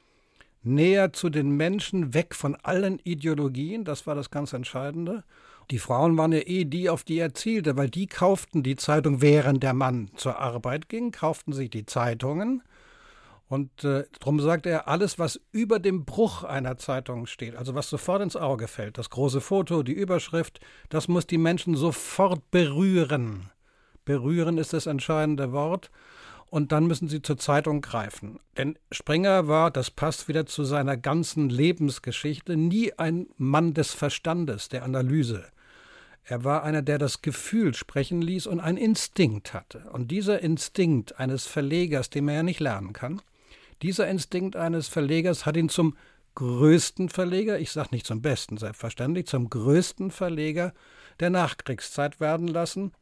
näher 0.62 1.12
zu 1.12 1.28
den 1.28 1.50
Menschen, 1.50 2.14
weg 2.14 2.34
von 2.34 2.56
allen 2.62 2.98
Ideologien, 3.00 3.84
das 3.84 4.06
war 4.06 4.14
das 4.14 4.30
ganz 4.30 4.54
Entscheidende. 4.54 5.22
Die 5.70 5.78
Frauen 5.78 6.16
waren 6.16 6.32
ja 6.32 6.40
eh 6.40 6.64
die, 6.64 6.88
auf 6.88 7.04
die 7.04 7.18
er 7.18 7.34
zielte, 7.34 7.76
weil 7.76 7.90
die 7.90 8.06
kauften 8.06 8.62
die 8.62 8.76
Zeitung, 8.76 9.20
während 9.20 9.62
der 9.62 9.74
Mann 9.74 10.10
zur 10.16 10.38
Arbeit 10.38 10.88
ging, 10.88 11.12
kauften 11.12 11.52
sich 11.52 11.68
die 11.68 11.84
Zeitungen 11.84 12.62
und 13.52 13.84
äh, 13.84 14.04
darum 14.18 14.40
sagt 14.40 14.64
er, 14.64 14.88
alles, 14.88 15.18
was 15.18 15.38
über 15.50 15.78
dem 15.78 16.06
Bruch 16.06 16.42
einer 16.42 16.78
Zeitung 16.78 17.26
steht, 17.26 17.54
also 17.54 17.74
was 17.74 17.90
sofort 17.90 18.22
ins 18.22 18.34
Auge 18.34 18.66
fällt, 18.66 18.96
das 18.96 19.10
große 19.10 19.42
Foto, 19.42 19.82
die 19.82 19.92
Überschrift, 19.92 20.58
das 20.88 21.06
muss 21.06 21.26
die 21.26 21.36
Menschen 21.36 21.76
sofort 21.76 22.50
berühren. 22.50 23.50
Berühren 24.06 24.56
ist 24.56 24.72
das 24.72 24.86
entscheidende 24.86 25.52
Wort. 25.52 25.90
Und 26.46 26.72
dann 26.72 26.86
müssen 26.86 27.08
sie 27.08 27.20
zur 27.20 27.36
Zeitung 27.36 27.82
greifen. 27.82 28.38
Denn 28.56 28.78
Springer 28.90 29.48
war, 29.48 29.70
das 29.70 29.90
passt 29.90 30.28
wieder 30.28 30.46
zu 30.46 30.64
seiner 30.64 30.96
ganzen 30.96 31.50
Lebensgeschichte, 31.50 32.56
nie 32.56 32.94
ein 32.94 33.26
Mann 33.36 33.74
des 33.74 33.92
Verstandes, 33.92 34.70
der 34.70 34.82
Analyse. 34.82 35.44
Er 36.24 36.42
war 36.44 36.62
einer, 36.62 36.80
der 36.80 36.96
das 36.96 37.20
Gefühl 37.20 37.74
sprechen 37.74 38.22
ließ 38.22 38.46
und 38.46 38.60
einen 38.60 38.78
Instinkt 38.78 39.52
hatte. 39.52 39.90
Und 39.92 40.10
dieser 40.10 40.40
Instinkt 40.40 41.18
eines 41.18 41.46
Verlegers, 41.46 42.08
den 42.08 42.24
man 42.24 42.34
ja 42.34 42.42
nicht 42.42 42.60
lernen 42.60 42.94
kann, 42.94 43.20
dieser 43.82 44.08
Instinkt 44.08 44.56
eines 44.56 44.88
Verlegers 44.88 45.44
hat 45.44 45.56
ihn 45.56 45.68
zum 45.68 45.96
größten 46.34 47.08
Verleger, 47.08 47.58
ich 47.58 47.72
sage 47.72 47.90
nicht 47.92 48.06
zum 48.06 48.22
besten, 48.22 48.56
selbstverständlich, 48.56 49.26
zum 49.26 49.50
größten 49.50 50.10
Verleger 50.10 50.72
der 51.20 51.30
Nachkriegszeit 51.30 52.20
werden 52.20 52.48
lassen. 52.48 52.92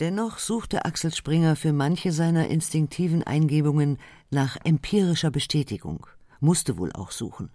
Dennoch 0.00 0.38
suchte 0.38 0.84
Axel 0.84 1.14
Springer 1.14 1.56
für 1.56 1.72
manche 1.72 2.10
seiner 2.10 2.48
instinktiven 2.48 3.22
Eingebungen 3.22 3.98
nach 4.30 4.56
empirischer 4.64 5.30
Bestätigung, 5.30 6.06
musste 6.40 6.78
wohl 6.78 6.92
auch 6.92 7.10
suchen. 7.10 7.50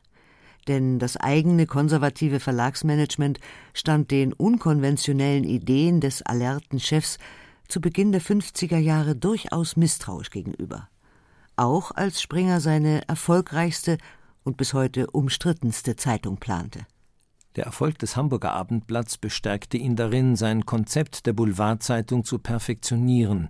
Denn 0.68 1.00
das 1.00 1.18
eigene 1.18 1.66
konservative 1.68 2.40
Verlagsmanagement 2.40 3.40
stand 3.74 4.10
den 4.12 4.34
unkonventionellen 4.34 5.44
Ideen 5.44 6.02
des 6.02 6.22
alerten 6.22 6.80
Chefs 6.80 7.18
zu 7.68 7.82
Beginn 7.82 8.12
der 8.12 8.22
50er 8.22 8.78
Jahre 8.78 9.16
durchaus 9.16 9.76
misstrauisch 9.76 10.30
gegenüber. 10.30 10.88
Auch 11.56 11.92
als 11.92 12.22
Springer 12.22 12.60
seine 12.60 13.08
erfolgreichste 13.08 13.98
und 14.44 14.58
bis 14.58 14.74
heute 14.74 15.08
umstrittenste 15.12 15.96
Zeitung 15.96 16.38
plante. 16.38 16.86
Der 17.56 17.66
Erfolg 17.66 17.98
des 18.00 18.18
Hamburger 18.18 18.52
Abendblatts 18.52 19.18
bestärkte 19.18 19.78
ihn 19.78 19.96
darin, 19.96 20.36
sein 20.36 20.66
Konzept 20.66 21.26
der 21.26 21.34
Boulevardzeitung 21.34 22.26
zu 22.26 22.40
perfektionieren, 22.40 23.50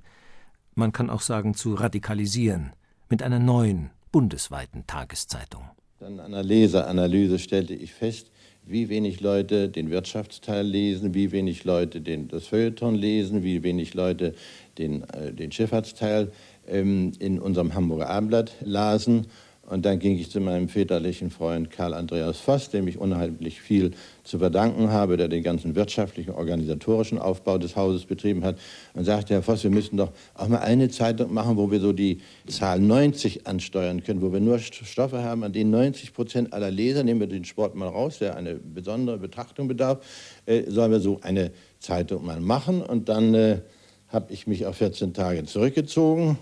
man 0.78 0.92
kann 0.92 1.10
auch 1.10 1.22
sagen 1.22 1.54
zu 1.54 1.74
radikalisieren, 1.74 2.74
mit 3.10 3.24
einer 3.24 3.40
neuen, 3.40 3.92
bundesweiten 4.12 4.86
Tageszeitung. 4.86 5.64
Dann 6.00 6.20
an 6.20 6.34
einer 6.34 6.44
Leseranalyse 6.44 7.40
stellte 7.40 7.74
ich 7.74 7.94
fest, 7.94 8.30
wie 8.66 8.90
wenig 8.90 9.22
Leute 9.22 9.70
den 9.70 9.90
Wirtschaftsteil 9.90 10.66
lesen, 10.66 11.14
wie 11.14 11.32
wenig 11.32 11.64
Leute 11.64 12.02
den, 12.02 12.28
das 12.28 12.48
Feuilleton 12.48 12.96
lesen, 12.96 13.44
wie 13.44 13.64
wenig 13.64 13.94
Leute 13.94 14.36
den, 14.78 15.04
äh, 15.10 15.32
den 15.32 15.54
Schifffahrtsteil 15.54 16.32
ähm, 16.68 17.12
in 17.20 17.40
unserem 17.40 17.74
Hamburger 17.74 18.10
Abendblatt 18.10 18.54
lasen. 18.62 19.28
Und 19.68 19.84
dann 19.84 19.98
ging 19.98 20.16
ich 20.20 20.30
zu 20.30 20.40
meinem 20.40 20.70
väterlichen 20.70 21.32
Freund 21.32 21.72
Karl 21.72 21.96
Andreas 21.96 22.38
Voss, 22.38 22.70
dem 22.70 22.88
ich 22.88 23.00
unheimlich 23.00 23.62
viel 23.62 23.92
zu 24.24 24.38
verdanken 24.38 24.92
habe, 24.92 25.18
der 25.18 25.28
den 25.28 25.42
ganzen 25.42 25.76
wirtschaftlichen, 25.76 26.32
organisatorischen 26.36 27.18
Aufbau 27.18 27.58
des 27.58 27.76
Hauses 27.76 28.06
betrieben 28.06 28.44
hat, 28.44 28.60
und 28.94 29.06
sagte, 29.06 29.34
Herr 29.34 29.42
Voss, 29.42 29.64
wir 29.64 29.72
müssen 29.72 29.98
doch 29.98 30.12
auch 30.36 30.48
mal 30.48 30.60
eine 30.60 30.90
Zeitung 30.90 31.34
machen, 31.34 31.58
wo 31.58 31.72
wir 31.72 31.80
so 31.80 31.94
die 31.94 32.20
Zahl 32.48 32.80
90 32.80 33.48
ansteuern 33.48 34.04
können, 34.04 34.22
wo 34.22 34.32
wir 34.32 34.40
nur 34.40 34.60
Stoffe 34.60 35.24
haben, 35.24 35.44
an 35.44 35.52
denen 35.52 35.72
90 35.72 36.14
Prozent 36.14 36.54
aller 36.54 36.70
Leser, 36.70 37.04
nehmen 37.04 37.20
wir 37.20 37.28
den 37.28 37.46
Sport 37.46 37.74
mal 37.74 37.88
raus, 37.88 38.20
der 38.20 38.36
eine 38.36 38.56
besondere 38.56 39.18
Betrachtung 39.18 39.68
bedarf, 39.68 40.06
äh, 40.46 40.70
sollen 40.70 40.92
wir 40.92 41.00
so 41.00 41.22
eine 41.24 41.52
Zeitung 41.80 42.24
mal 42.24 42.40
machen. 42.40 42.84
Und 42.84 43.10
dann 43.10 43.34
äh, 43.34 43.62
habe 44.10 44.32
ich 44.32 44.46
mich 44.46 44.68
auf 44.68 44.78
14 44.78 45.16
Tage 45.16 45.44
zurückgezogen 45.46 46.38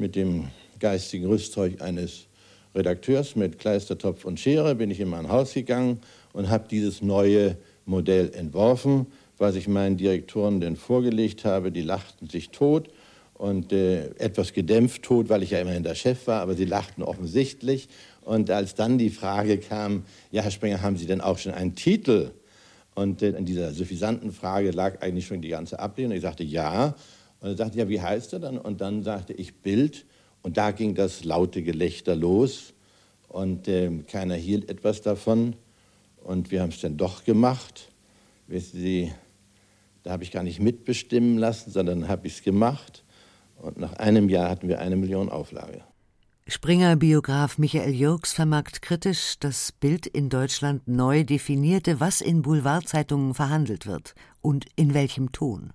mit 0.00 0.16
dem 0.16 0.48
geistigen 0.78 1.26
Rüstzeug 1.26 1.82
eines 1.82 2.26
Redakteurs 2.74 3.36
mit 3.36 3.58
Kleistertopf 3.58 4.24
und 4.24 4.40
Schere 4.40 4.74
bin 4.74 4.90
ich 4.90 4.98
in 4.98 5.08
mein 5.08 5.28
Haus 5.28 5.52
gegangen 5.52 6.00
und 6.32 6.48
habe 6.48 6.66
dieses 6.68 7.02
neue 7.02 7.56
Modell 7.84 8.32
entworfen, 8.34 9.06
was 9.38 9.56
ich 9.56 9.68
meinen 9.68 9.96
Direktoren 9.96 10.60
denn 10.60 10.76
vorgelegt 10.76 11.44
habe. 11.44 11.70
Die 11.70 11.82
lachten 11.82 12.28
sich 12.28 12.50
tot 12.50 12.88
und 13.34 13.72
äh, 13.72 14.08
etwas 14.18 14.52
gedämpft 14.52 15.02
tot, 15.02 15.28
weil 15.28 15.42
ich 15.42 15.50
ja 15.50 15.60
immerhin 15.60 15.82
der 15.82 15.94
Chef 15.94 16.26
war, 16.26 16.40
aber 16.40 16.54
sie 16.54 16.64
lachten 16.64 17.02
offensichtlich. 17.02 17.88
Und 18.22 18.50
als 18.50 18.74
dann 18.74 18.98
die 18.98 19.10
Frage 19.10 19.58
kam, 19.58 20.04
ja, 20.30 20.42
Herr 20.42 20.50
Springer, 20.50 20.82
haben 20.82 20.96
Sie 20.96 21.06
denn 21.06 21.20
auch 21.20 21.38
schon 21.38 21.52
einen 21.52 21.74
Titel? 21.74 22.30
Und 22.94 23.22
äh, 23.22 23.30
in 23.30 23.44
dieser 23.44 23.72
suffisanten 23.72 24.32
Frage 24.32 24.70
lag 24.70 25.02
eigentlich 25.02 25.26
schon 25.26 25.42
die 25.42 25.48
ganze 25.48 25.78
Ablehnung. 25.78 26.16
Ich 26.16 26.22
sagte 26.22 26.44
ja. 26.44 26.94
Und 27.40 27.48
er 27.48 27.56
sagte, 27.56 27.78
ja, 27.78 27.88
wie 27.88 28.00
heißt 28.00 28.32
er 28.34 28.38
dann? 28.38 28.58
Und 28.58 28.80
dann 28.80 29.02
sagte 29.02 29.32
ich 29.32 29.56
Bild 29.56 30.04
und 30.42 30.56
da 30.56 30.70
ging 30.70 30.94
das 30.94 31.24
laute 31.24 31.62
Gelächter 31.62 32.14
los 32.14 32.74
und 33.28 33.68
äh, 33.68 33.90
keiner 34.06 34.34
hielt 34.34 34.68
etwas 34.68 35.02
davon. 35.02 35.56
Und 36.22 36.50
wir 36.50 36.60
haben 36.60 36.70
es 36.70 36.80
dann 36.80 36.96
doch 36.96 37.24
gemacht. 37.24 37.90
Wissen 38.46 38.78
Sie, 38.78 39.12
da 40.02 40.12
habe 40.12 40.22
ich 40.22 40.30
gar 40.30 40.42
nicht 40.42 40.60
mitbestimmen 40.60 41.38
lassen, 41.38 41.70
sondern 41.70 42.08
habe 42.08 42.26
ich 42.26 42.34
es 42.34 42.42
gemacht. 42.42 43.04
Und 43.56 43.78
nach 43.78 43.94
einem 43.94 44.28
Jahr 44.28 44.50
hatten 44.50 44.68
wir 44.68 44.80
eine 44.80 44.96
Million 44.96 45.28
Auflage. 45.28 45.82
Springer-Biograf 46.46 47.58
Michael 47.58 47.94
Jürgs 47.94 48.32
vermerkt 48.32 48.82
kritisch, 48.82 49.38
dass 49.38 49.72
Bild 49.72 50.06
in 50.06 50.28
Deutschland 50.30 50.88
neu 50.88 51.24
definierte, 51.24 52.00
was 52.00 52.20
in 52.20 52.42
Boulevardzeitungen 52.42 53.34
verhandelt 53.34 53.86
wird 53.86 54.14
und 54.40 54.66
in 54.74 54.92
welchem 54.92 55.32
Ton 55.32 55.72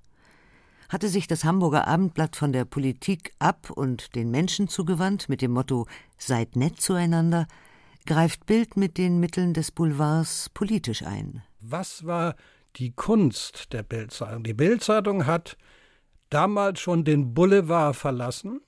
hatte 0.89 1.09
sich 1.09 1.27
das 1.27 1.43
Hamburger 1.43 1.87
Abendblatt 1.87 2.35
von 2.35 2.53
der 2.53 2.65
Politik 2.65 3.31
ab 3.39 3.69
und 3.69 4.15
den 4.15 4.31
Menschen 4.31 4.67
zugewandt 4.67 5.29
mit 5.29 5.41
dem 5.41 5.51
Motto 5.51 5.87
Seid 6.17 6.55
nett 6.55 6.79
zueinander, 6.81 7.47
greift 8.05 8.45
Bild 8.45 8.77
mit 8.77 8.97
den 8.97 9.19
Mitteln 9.19 9.53
des 9.53 9.71
Boulevards 9.71 10.49
politisch 10.53 11.03
ein. 11.03 11.43
Was 11.59 12.05
war 12.05 12.35
die 12.75 12.91
Kunst 12.91 13.73
der 13.73 13.83
Bildzeitung? 13.83 14.43
Die 14.43 14.53
Bildzeitung 14.53 15.25
hat 15.25 15.57
damals 16.29 16.79
schon 16.79 17.03
den 17.03 17.33
Boulevard 17.33 17.95
verlassen 17.95 18.61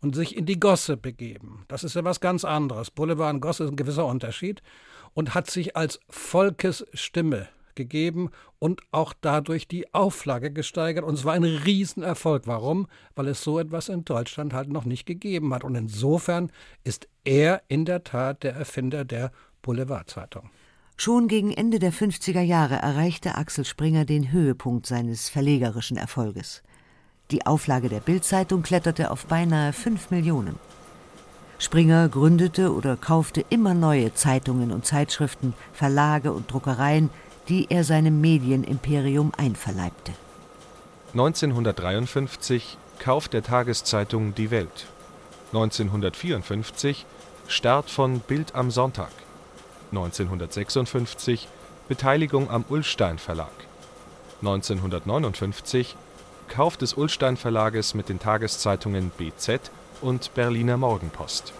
und 0.00 0.14
sich 0.14 0.36
in 0.36 0.46
die 0.46 0.60
Gosse 0.60 0.96
begeben. 0.96 1.64
Das 1.68 1.84
ist 1.84 1.94
ja 1.94 2.04
was 2.04 2.20
ganz 2.20 2.44
anderes. 2.44 2.90
Boulevard 2.90 3.34
und 3.34 3.40
Gosse 3.40 3.64
ist 3.64 3.70
ein 3.70 3.76
gewisser 3.76 4.06
Unterschied 4.06 4.62
und 5.14 5.34
hat 5.34 5.50
sich 5.50 5.76
als 5.76 6.00
Volkesstimme 6.08 7.48
gegeben 7.74 8.30
und 8.58 8.80
auch 8.90 9.12
dadurch 9.20 9.68
die 9.68 9.92
Auflage 9.94 10.50
gesteigert. 10.50 11.04
Und 11.04 11.14
es 11.14 11.24
war 11.24 11.34
ein 11.34 11.44
Riesenerfolg. 11.44 12.46
Warum? 12.46 12.86
Weil 13.14 13.28
es 13.28 13.42
so 13.42 13.58
etwas 13.58 13.88
in 13.88 14.04
Deutschland 14.04 14.52
halt 14.52 14.68
noch 14.68 14.84
nicht 14.84 15.06
gegeben 15.06 15.52
hat. 15.54 15.64
Und 15.64 15.74
insofern 15.74 16.50
ist 16.84 17.08
er 17.24 17.62
in 17.68 17.84
der 17.84 18.04
Tat 18.04 18.42
der 18.42 18.54
Erfinder 18.54 19.04
der 19.04 19.32
Boulevardzeitung. 19.62 20.50
Schon 20.96 21.26
gegen 21.26 21.50
Ende 21.52 21.80
der 21.80 21.92
50er 21.92 22.40
Jahre 22.40 22.76
erreichte 22.76 23.34
Axel 23.34 23.64
Springer 23.64 24.04
den 24.04 24.30
Höhepunkt 24.30 24.86
seines 24.86 25.28
verlegerischen 25.28 25.96
Erfolges. 25.96 26.62
Die 27.30 27.46
Auflage 27.46 27.88
der 27.88 28.00
Bildzeitung 28.00 28.62
kletterte 28.62 29.10
auf 29.10 29.26
beinahe 29.26 29.72
5 29.72 30.10
Millionen. 30.10 30.56
Springer 31.58 32.08
gründete 32.08 32.74
oder 32.74 32.96
kaufte 32.96 33.44
immer 33.48 33.74
neue 33.74 34.12
Zeitungen 34.12 34.70
und 34.70 34.84
Zeitschriften, 34.84 35.54
Verlage 35.72 36.32
und 36.32 36.52
Druckereien, 36.52 37.10
die 37.48 37.66
er 37.70 37.84
seinem 37.84 38.20
Medienimperium 38.20 39.32
einverleibte. 39.36 40.12
1953 41.12 42.78
Kauf 42.98 43.28
der 43.28 43.42
Tageszeitung 43.42 44.34
Die 44.34 44.50
Welt. 44.50 44.86
1954 45.52 47.06
Start 47.46 47.90
von 47.90 48.20
Bild 48.20 48.54
am 48.54 48.70
Sonntag. 48.70 49.10
1956 49.90 51.48
Beteiligung 51.88 52.50
am 52.50 52.64
Ullstein 52.68 53.18
Verlag. 53.18 53.52
1959 54.40 55.96
Kauf 56.48 56.76
des 56.76 56.94
Ullstein 56.94 57.36
Verlages 57.36 57.94
mit 57.94 58.08
den 58.08 58.18
Tageszeitungen 58.18 59.10
BZ 59.16 59.70
und 60.00 60.34
Berliner 60.34 60.76
Morgenpost 60.76 61.52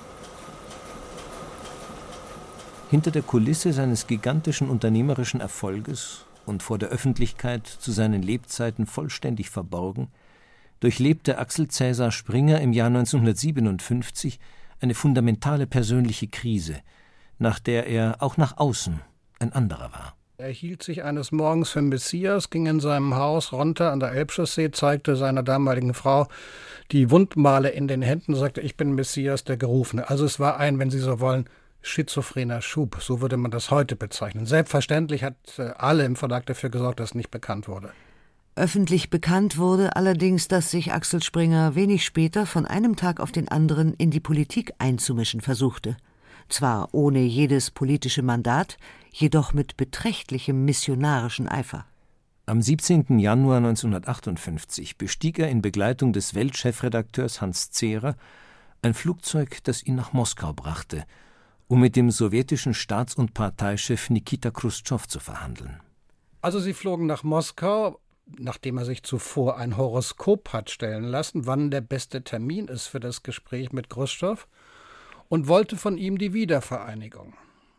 hinter 2.91 3.11
der 3.11 3.23
Kulisse 3.23 3.73
seines 3.73 4.07
gigantischen 4.07 4.69
unternehmerischen 4.69 5.41
Erfolges 5.41 6.27
und 6.47 6.63
vor 6.63 6.79
der 6.79 6.91
Öffentlichkeit 6.91 7.67
zu 7.67 7.93
seinen 7.93 8.23
Lebzeiten 8.23 8.87
vollständig 8.87 9.51
verborgen, 9.51 10.09
durchlebte 10.81 11.39
Axel 11.39 11.69
Cäsar 11.69 12.11
Springer 12.11 12.61
im 12.61 12.73
Jahr 12.73 12.89
1957 12.89 14.39
eine 14.81 14.95
fundamentale 14.95 15.67
persönliche 15.67 16.29
Krise, 16.29 16.77
nach 17.39 17.59
der 17.59 17.87
er 17.87 18.17
auch 18.21 18.37
nach 18.37 18.59
außen 18.59 19.01
ein 19.39 19.53
anderer 19.53 19.93
war. 19.93 20.17
Er 20.37 20.51
hielt 20.51 20.83
sich 20.83 21.05
eines 21.05 21.31
Morgens 21.31 21.71
für 21.71 21.81
Messias, 21.81 22.51
ging 22.51 22.67
in 22.67 22.81
seinem 22.81 23.15
Haus 23.15 23.53
runter 23.53 23.93
an 23.93 24.01
der 24.01 24.13
Elbchaussee, 24.13 24.73
zeigte 24.73 25.15
seiner 25.15 25.45
damaligen 25.45 25.95
Frau 25.95 26.27
die 26.91 27.11
Wundmale 27.11 27.71
in 27.71 27.87
den 27.87 28.03
Händen, 28.03 28.35
sagte, 28.35 28.61
ich 28.61 28.77
bin 28.77 28.95
Messias, 28.95 29.45
der 29.45 29.57
Gerufene. 29.57 30.11
Also 30.11 30.25
es 30.25 30.41
war 30.41 30.59
ein, 30.59 30.79
wenn 30.79 30.91
Sie 30.91 30.99
so 30.99 31.21
wollen, 31.21 31.49
schizophrener 31.85 32.63
Schub, 32.63 32.99
so 33.01 33.21
würde 33.21 33.37
man 33.37 33.51
das 33.51 33.71
heute 33.71 33.95
bezeichnen. 33.95 34.47
Selbstverständlich 34.47 35.23
hat 35.23 35.37
äh, 35.59 35.71
alle 35.77 36.05
im 36.05 36.17
Verlag 36.17 36.47
dafür 36.47 36.71
gesorgt, 36.71 37.01
dass 37.01 37.11
es 37.11 37.15
nicht 37.15 37.31
bekannt 37.31 37.69
wurde. 37.69 37.93
Öffentlich 38.57 39.11
bekannt 39.11 39.59
wurde 39.59 39.97
allerdings, 39.97 40.49
dass 40.49 40.71
sich 40.71 40.93
Axel 40.93 41.23
Springer 41.23 41.75
wenig 41.75 42.05
später 42.05 42.47
von 42.47 42.67
einem 42.67 42.95
Tag 42.95 43.19
auf 43.21 43.33
den 43.33 43.49
anderen 43.49 43.95
in 43.95 44.11
die 44.11 44.21
Politik 44.21 44.73
einzumischen 44.79 45.41
versuchte. 45.41 45.97
Zwar 46.49 46.89
ohne 46.93 47.21
jedes 47.21 47.71
politische 47.71 48.23
Mandat, 48.23 48.79
jedoch 49.11 49.55
mit 49.55 49.77
beträchtlichem 49.77 50.65
missionarischen 50.65 51.49
Eifer. 51.49 51.85
Am 52.47 52.61
17. 52.61 53.19
Januar 53.19 53.57
1958 53.57 54.99
bestieg 54.99 55.39
er 55.39 55.49
in 55.49 55.63
Begleitung 55.63 56.13
des 56.13 56.35
Weltchefredakteurs 56.35 57.41
Hans 57.41 57.71
Zehrer 57.71 58.17
ein 58.83 58.95
Flugzeug, 58.95 59.65
das 59.65 59.83
ihn 59.83 59.95
nach 59.95 60.13
Moskau 60.13 60.53
brachte, 60.53 61.07
um 61.69 61.81
mit 61.81 61.97
dem 61.97 62.11
sowjetischen 62.11 62.75
Staats- 62.75 63.15
und 63.15 63.35
Parteichef 63.35 64.11
Nikita 64.11 64.51
Khrushchev 64.51 65.07
zu 65.07 65.21
verhandeln. 65.21 65.81
Also 66.41 66.61
sie 66.61 66.75
flogen 66.75 67.07
nach 67.07 67.23
Moskau, 67.23 68.01
nachdem 68.27 68.79
er 68.79 68.85
sich 68.85 69.03
zuvor 69.03 69.57
ein 69.57 69.77
Horoskop 69.77 70.53
hat 70.53 70.71
stellen 70.71 71.05
lassen, 71.05 71.47
wann 71.47 71.71
der 71.71 71.81
beste 71.81 72.23
Termin 72.23 72.69
ist 72.69 72.87
für 72.87 73.01
das 73.01 73.23
Gespräch 73.23 73.73
mit 73.73 73.91
Khrushchev, 73.91 74.47
und 75.29 75.49
wollte 75.49 75.77
von 75.77 75.97
ihm 75.97 76.19
die 76.19 76.33
Wiedervereinigung. 76.33 77.35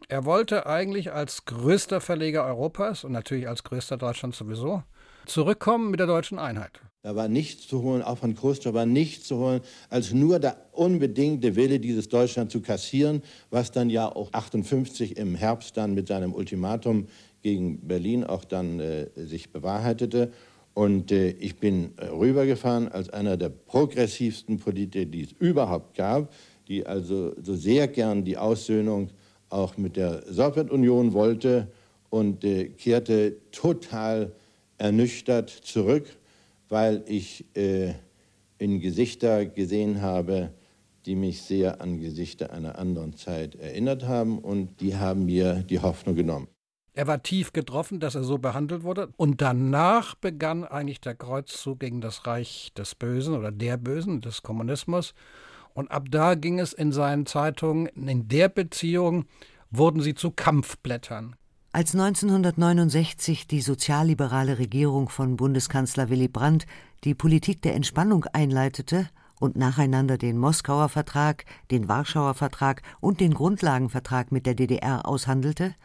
Er 0.07 0.25
wollte 0.25 0.65
eigentlich 0.65 1.13
als 1.13 1.45
größter 1.45 2.01
Verleger 2.01 2.45
Europas 2.45 3.03
und 3.03 3.11
natürlich 3.11 3.47
als 3.47 3.63
größter 3.63 3.97
Deutschland 3.97 4.35
sowieso 4.35 4.83
zurückkommen 5.25 5.89
mit 5.89 5.99
der 5.99 6.07
deutschen 6.07 6.37
Einheit. 6.37 6.81
Da 7.05 7.15
war 7.15 7.27
nichts 7.27 7.67
zu 7.67 7.83
holen, 7.83 8.01
auch 8.01 8.17
von 8.17 8.33
Khrushchev 8.33 8.73
war 8.73 8.87
nichts 8.87 9.27
zu 9.27 9.37
holen, 9.37 9.61
als 9.91 10.11
nur 10.11 10.39
der 10.39 10.57
unbedingte 10.71 11.55
Wille, 11.55 11.79
dieses 11.79 12.09
Deutschland 12.09 12.49
zu 12.49 12.61
kassieren, 12.61 13.21
was 13.51 13.71
dann 13.71 13.91
ja 13.91 14.07
auch 14.07 14.33
58 14.33 15.15
im 15.15 15.35
Herbst 15.35 15.77
dann 15.77 15.93
mit 15.93 16.07
seinem 16.07 16.33
Ultimatum 16.33 17.05
gegen 17.43 17.77
Berlin 17.87 18.23
auch 18.23 18.43
dann 18.43 18.79
äh, 18.79 19.05
sich 19.15 19.51
bewahrheitete. 19.51 20.31
Und 20.73 21.11
äh, 21.11 21.29
ich 21.29 21.57
bin 21.57 21.91
äh, 21.97 22.07
rübergefahren 22.07 22.87
als 22.87 23.11
einer 23.11 23.37
der 23.37 23.49
progressivsten 23.49 24.57
Politiker, 24.57 25.05
die 25.05 25.25
es 25.25 25.31
überhaupt 25.33 25.95
gab, 25.95 26.33
die 26.67 26.87
also 26.87 27.35
so 27.39 27.55
sehr 27.55 27.87
gern 27.87 28.25
die 28.25 28.37
Aussöhnung 28.37 29.11
auch 29.49 29.77
mit 29.77 29.95
der 29.95 30.23
Sowjetunion 30.27 31.13
wollte 31.13 31.67
und 32.09 32.43
äh, 32.43 32.69
kehrte 32.69 33.35
total 33.51 34.31
ernüchtert 34.79 35.51
zurück, 35.51 36.07
weil 36.69 37.03
ich 37.07 37.45
äh, 37.55 37.93
in 38.57 38.79
Gesichter 38.79 39.45
gesehen 39.45 40.01
habe, 40.01 40.53
die 41.05 41.15
mich 41.15 41.43
sehr 41.43 41.81
an 41.81 41.99
Gesichter 41.99 42.51
einer 42.51 42.79
anderen 42.79 43.15
Zeit 43.15 43.55
erinnert 43.55 44.07
haben 44.07 44.39
und 44.39 44.81
die 44.81 44.95
haben 44.95 45.25
mir 45.25 45.63
die 45.69 45.79
Hoffnung 45.79 46.15
genommen. 46.15 46.47
Er 46.93 47.07
war 47.07 47.21
tief 47.21 47.51
getroffen, 47.51 47.99
dass 47.99 48.15
er 48.15 48.23
so 48.23 48.37
behandelt 48.37 48.83
wurde. 48.83 49.09
Und 49.17 49.41
danach 49.41 50.15
begann 50.15 50.63
eigentlich 50.63 51.01
der 51.01 51.13
Kreuzzug 51.13 51.81
gegen 51.81 51.99
das 51.99 52.25
Reich 52.25 52.71
des 52.77 52.95
Bösen 52.95 53.35
oder 53.35 53.51
der 53.51 53.75
Bösen, 53.75 54.21
des 54.21 54.43
Kommunismus. 54.43 55.13
Und 55.73 55.91
ab 55.91 56.05
da 56.09 56.35
ging 56.35 56.57
es 56.57 56.71
in 56.71 56.93
seinen 56.93 57.25
Zeitungen, 57.25 57.87
in 57.87 58.29
der 58.29 58.47
Beziehung 58.47 59.25
wurden 59.69 59.99
sie 59.99 60.15
zu 60.15 60.31
Kampfblättern. 60.31 61.35
Als 61.75 61.93
1969 61.93 63.47
die 63.47 63.59
sozialliberale 63.59 64.59
Regierung 64.59 65.09
von 65.09 65.35
Bundeskanzler 65.35 66.09
Willy 66.09 66.29
Brandt 66.29 66.67
die 67.03 67.13
Politik 67.13 67.61
der 67.63 67.75
Entspannung 67.75 68.23
einleitete 68.31 69.09
und 69.41 69.57
nacheinander 69.57 70.17
den 70.17 70.37
Moskauer 70.37 70.87
Vertrag, 70.87 71.43
den 71.71 71.89
Warschauer 71.89 72.33
Vertrag 72.33 72.81
und 73.01 73.19
den 73.19 73.33
Grundlagenvertrag 73.33 74.31
mit 74.31 74.45
der 74.45 74.55
DDR 74.55 75.05
aushandelte, 75.05 75.75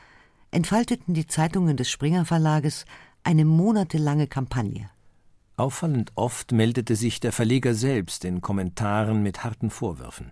entfalteten 0.52 1.12
die 1.12 1.26
Zeitungen 1.26 1.76
des 1.76 1.90
Springer 1.90 2.24
Verlages 2.24 2.84
eine 3.24 3.44
monatelange 3.44 4.28
Kampagne. 4.28 4.88
Auffallend 5.56 6.12
oft 6.14 6.52
meldete 6.52 6.94
sich 6.94 7.18
der 7.18 7.32
Verleger 7.32 7.74
selbst 7.74 8.24
in 8.24 8.40
Kommentaren 8.40 9.24
mit 9.24 9.42
harten 9.42 9.70
Vorwürfen. 9.70 10.30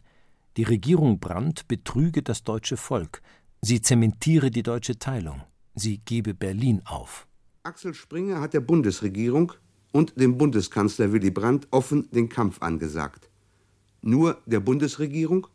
Die 0.56 0.62
Regierung 0.62 1.18
Brandt 1.18 1.66
betrüge 1.66 2.22
das 2.22 2.44
deutsche 2.44 2.76
Volk, 2.76 3.22
sie 3.60 3.80
zementiere 3.80 4.50
die 4.50 4.62
deutsche 4.62 4.98
Teilung, 4.98 5.42
sie 5.74 5.98
gebe 5.98 6.34
Berlin 6.34 6.82
auf. 6.84 7.26
Axel 7.62 7.94
Springer 7.94 8.40
hat 8.40 8.54
der 8.54 8.60
Bundesregierung 8.60 9.52
und 9.92 10.20
dem 10.20 10.38
Bundeskanzler 10.38 11.12
Willy 11.12 11.30
Brandt 11.30 11.68
offen 11.70 12.10
den 12.10 12.28
Kampf 12.28 12.62
angesagt. 12.62 13.28
Nur 14.00 14.40
der 14.46 14.60
Bundesregierung? 14.60 15.46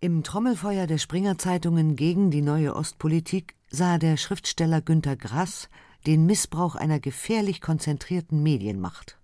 Im 0.00 0.22
Trommelfeuer 0.22 0.86
der 0.86 0.98
Springer 0.98 1.38
Zeitungen 1.38 1.94
gegen 1.94 2.30
die 2.30 2.42
neue 2.42 2.74
Ostpolitik 2.74 3.54
sah 3.70 3.98
der 3.98 4.16
Schriftsteller 4.16 4.80
Günter 4.80 5.16
Grass 5.16 5.68
den 6.06 6.26
Missbrauch 6.26 6.74
einer 6.74 6.98
gefährlich 6.98 7.60
konzentrierten 7.60 8.42
Medienmacht. 8.42 9.18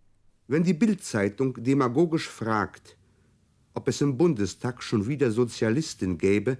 Wenn 0.47 0.65
die 0.65 0.75
Bildzeitung 0.75 1.63
demagogisch 1.63 2.29
fragt, 2.29 2.97
ob 3.75 3.89
es 3.89 4.01
im 4.01 4.17
Bundestag 4.17 4.83
schon 4.83 5.07
wieder 5.07 5.31
Sozialisten 5.31 6.19
gäbe, 6.19 6.59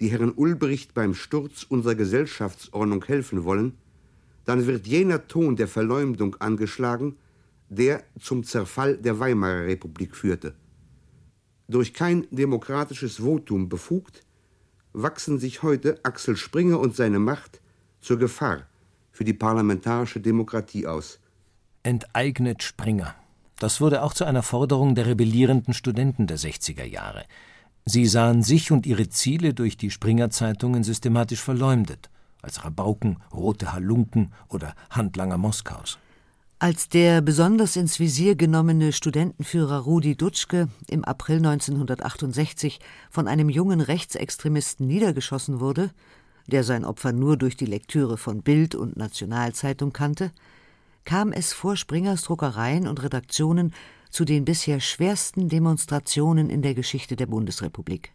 die 0.00 0.08
Herrn 0.08 0.32
Ulbricht 0.34 0.94
beim 0.94 1.14
Sturz 1.14 1.62
unserer 1.62 1.94
Gesellschaftsordnung 1.94 3.04
helfen 3.04 3.44
wollen, 3.44 3.74
dann 4.44 4.66
wird 4.66 4.86
jener 4.86 5.26
Ton 5.26 5.56
der 5.56 5.68
Verleumdung 5.68 6.36
angeschlagen, 6.36 7.16
der 7.68 8.02
zum 8.20 8.44
Zerfall 8.44 8.96
der 8.96 9.18
Weimarer 9.18 9.66
Republik 9.66 10.14
führte. 10.14 10.54
Durch 11.68 11.94
kein 11.94 12.26
demokratisches 12.30 13.16
Votum 13.16 13.68
befugt, 13.68 14.22
wachsen 14.92 15.38
sich 15.38 15.62
heute 15.62 15.98
Axel 16.04 16.36
Springer 16.36 16.78
und 16.78 16.94
seine 16.94 17.18
Macht 17.18 17.60
zur 18.00 18.18
Gefahr 18.18 18.66
für 19.10 19.24
die 19.24 19.32
parlamentarische 19.32 20.20
Demokratie 20.20 20.86
aus. 20.86 21.20
Enteignet 21.82 22.62
Springer. 22.62 23.14
Das 23.58 23.80
wurde 23.80 24.02
auch 24.02 24.12
zu 24.12 24.24
einer 24.24 24.42
Forderung 24.42 24.94
der 24.94 25.06
rebellierenden 25.06 25.74
Studenten 25.74 26.26
der 26.26 26.38
60er 26.38 26.84
Jahre. 26.84 27.24
Sie 27.86 28.06
sahen 28.06 28.42
sich 28.42 28.72
und 28.72 28.86
ihre 28.86 29.10
Ziele 29.10 29.52
durch 29.52 29.76
die 29.76 29.90
Springer-Zeitungen 29.90 30.84
systematisch 30.84 31.42
verleumdet, 31.42 32.08
als 32.40 32.64
Rabauken, 32.64 33.18
rote 33.32 33.74
Halunken 33.74 34.32
oder 34.48 34.74
Handlanger 34.88 35.36
Moskaus. 35.36 35.98
Als 36.58 36.88
der 36.88 37.20
besonders 37.20 37.76
ins 37.76 38.00
Visier 38.00 38.36
genommene 38.36 38.92
Studentenführer 38.92 39.80
Rudi 39.80 40.16
Dutschke 40.16 40.68
im 40.88 41.04
April 41.04 41.38
1968 41.38 42.80
von 43.10 43.28
einem 43.28 43.50
jungen 43.50 43.82
Rechtsextremisten 43.82 44.86
niedergeschossen 44.86 45.60
wurde, 45.60 45.90
der 46.46 46.64
sein 46.64 46.86
Opfer 46.86 47.12
nur 47.12 47.36
durch 47.36 47.58
die 47.58 47.66
Lektüre 47.66 48.16
von 48.16 48.40
Bild 48.40 48.74
und 48.74 48.96
Nationalzeitung 48.96 49.92
kannte, 49.92 50.32
kam 51.04 51.32
es 51.32 51.52
vor 51.52 51.76
Springers 51.76 52.22
Druckereien 52.22 52.86
und 52.86 53.02
Redaktionen 53.02 53.74
zu 54.14 54.24
den 54.24 54.44
bisher 54.44 54.78
schwersten 54.78 55.48
Demonstrationen 55.48 56.48
in 56.48 56.62
der 56.62 56.74
Geschichte 56.74 57.16
der 57.16 57.26
Bundesrepublik. 57.26 58.12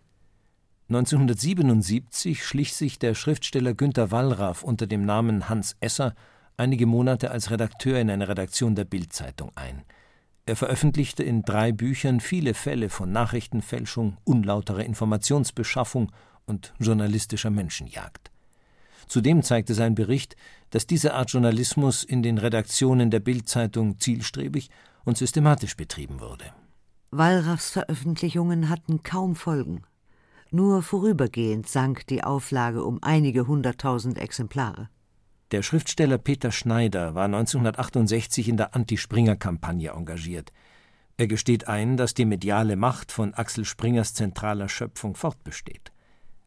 1977 0.88 2.46
schlich 2.46 2.74
sich 2.74 3.00
der 3.00 3.14
Schriftsteller 3.14 3.74
Günter 3.74 4.10
Wallraff 4.10 4.64
unter 4.64 4.88
dem 4.88 5.04
Namen 5.04 5.50
Hans 5.50 5.76
Esser 5.82 6.16
einige 6.56 6.86
Monate 6.86 7.32
als 7.32 7.52
Redakteur 7.52 8.00
in 8.00 8.10
eine 8.10 8.30
Redaktion 8.30 8.76
der 8.76 8.86
Bildzeitung 8.86 9.52
ein. 9.56 9.84
Er 10.46 10.56
veröffentlichte 10.56 11.24
in 11.24 11.42
drei 11.42 11.74
Büchern 11.74 12.22
viele 12.22 12.54
Fälle 12.54 12.88
von 12.88 13.12
Nachrichtenfälschung, 13.12 14.16
unlauterer 14.24 14.86
Informationsbeschaffung 14.86 16.14
und 16.46 16.74
journalistischer 16.80 17.50
Menschenjagd. 17.50 18.32
Zudem 19.06 19.44
zeigte 19.44 19.74
sein 19.74 19.96
Bericht, 19.96 20.38
dass 20.70 20.88
diese 20.88 21.14
Art 21.14 21.32
Journalismus 21.32 22.06
in 22.06 22.24
den 22.24 22.38
Redaktionen 22.38 23.12
der 23.12 23.20
Bildzeitung 23.20 24.00
zielstrebig 24.00 24.70
und 25.06 25.18
systematisch 25.18 25.76
betrieben 25.76 26.20
wurde. 26.20 26.46
Wallraffs 27.12 27.72
Veröffentlichungen 27.72 28.70
hatten 28.70 29.04
kaum 29.04 29.36
Folgen. 29.36 29.84
Nur 30.52 30.82
vorübergehend 30.82 31.68
sank 31.68 32.08
die 32.08 32.24
Auflage 32.24 32.84
um 32.84 33.00
einige 33.02 33.48
hunderttausend 33.48 34.18
Exemplare. 34.18 34.90
Der 35.52 35.64
Schriftsteller 35.64 36.20
Peter 36.20 36.52
Schneider 36.52 37.16
war 37.16 37.26
1968 37.26 38.48
in 38.50 38.58
der 38.58 38.76
Anti-Springer-Kampagne 38.76 39.92
engagiert. 39.92 40.52
Er 41.18 41.28
gesteht 41.28 41.68
ein, 41.68 41.98
dass 41.98 42.14
die 42.14 42.26
mediale 42.26 42.76
Macht 42.76 43.12
von 43.12 43.34
Axel 43.34 43.66
Springers 43.66 44.14
zentraler 44.14 44.70
Schöpfung 44.70 45.16
fortbesteht. 45.16 45.92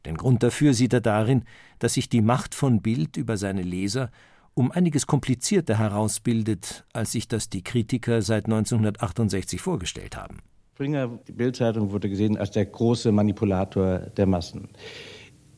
Den 0.07 0.17
Grund 0.17 0.43
dafür 0.43 0.75
sieht 0.75 0.93
er 0.93 1.01
darin, 1.01 1.45
dass 1.79 1.95
sich 1.95 2.09
die 2.09 2.23
Macht 2.23 2.55
von 2.55 2.81
Bild 2.81 3.17
über 3.17 3.37
seine 3.37 3.63
Leser 3.63 4.11
um 4.55 4.71
einiges 4.71 5.07
komplizierter 5.07 5.79
herausbildet, 5.79 6.85
als 6.93 7.13
sich 7.13 7.29
das 7.29 7.49
die 7.49 7.63
Kritiker 7.63 8.23
seit 8.23 8.45
1968 8.45 9.61
vorgestellt 9.61 10.17
haben. 10.17 10.39
Springer, 10.75 11.19
die 11.29 11.33
Bildzeitung 11.33 11.93
wurde 11.93 12.09
gesehen 12.09 12.37
als 12.37 12.51
der 12.51 12.67
große 12.67 13.13
Manipulator 13.13 13.99
der 14.17 14.27
Massen. 14.27 14.69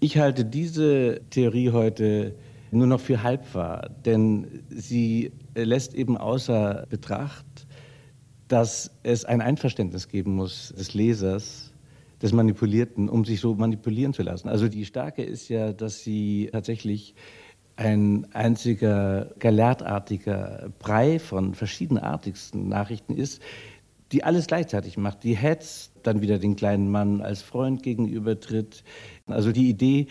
Ich 0.00 0.18
halte 0.18 0.44
diese 0.44 1.20
Theorie 1.30 1.70
heute 1.70 2.34
nur 2.70 2.86
noch 2.86 3.00
für 3.00 3.22
halbwahr, 3.22 3.88
denn 4.04 4.64
sie 4.68 5.32
lässt 5.54 5.94
eben 5.94 6.16
außer 6.16 6.86
Betracht, 6.90 7.66
dass 8.48 8.90
es 9.02 9.24
ein 9.24 9.40
Einverständnis 9.40 10.08
geben 10.08 10.34
muss 10.34 10.74
des 10.76 10.94
Lesers 10.94 11.72
des 12.20 12.32
Manipulierten, 12.32 13.08
um 13.08 13.24
sich 13.24 13.40
so 13.40 13.54
manipulieren 13.54 14.12
zu 14.12 14.22
lassen. 14.22 14.48
Also 14.48 14.68
die 14.68 14.84
Starke 14.84 15.22
ist 15.22 15.48
ja, 15.48 15.72
dass 15.72 16.02
sie 16.02 16.48
tatsächlich 16.52 17.14
ein 17.76 18.26
einziger 18.32 19.32
galertartiger 19.38 20.70
Brei 20.78 21.18
von 21.18 21.54
verschiedenartigsten 21.54 22.68
Nachrichten 22.68 23.16
ist, 23.16 23.42
die 24.12 24.22
alles 24.22 24.46
gleichzeitig 24.46 24.96
macht. 24.96 25.24
Die 25.24 25.36
hetzt, 25.36 25.92
dann 26.02 26.20
wieder 26.20 26.38
den 26.38 26.56
kleinen 26.56 26.90
Mann 26.90 27.20
als 27.20 27.42
Freund 27.42 27.82
gegenübertritt. 27.82 28.84
Also 29.26 29.50
die 29.50 29.68
Idee, 29.68 30.06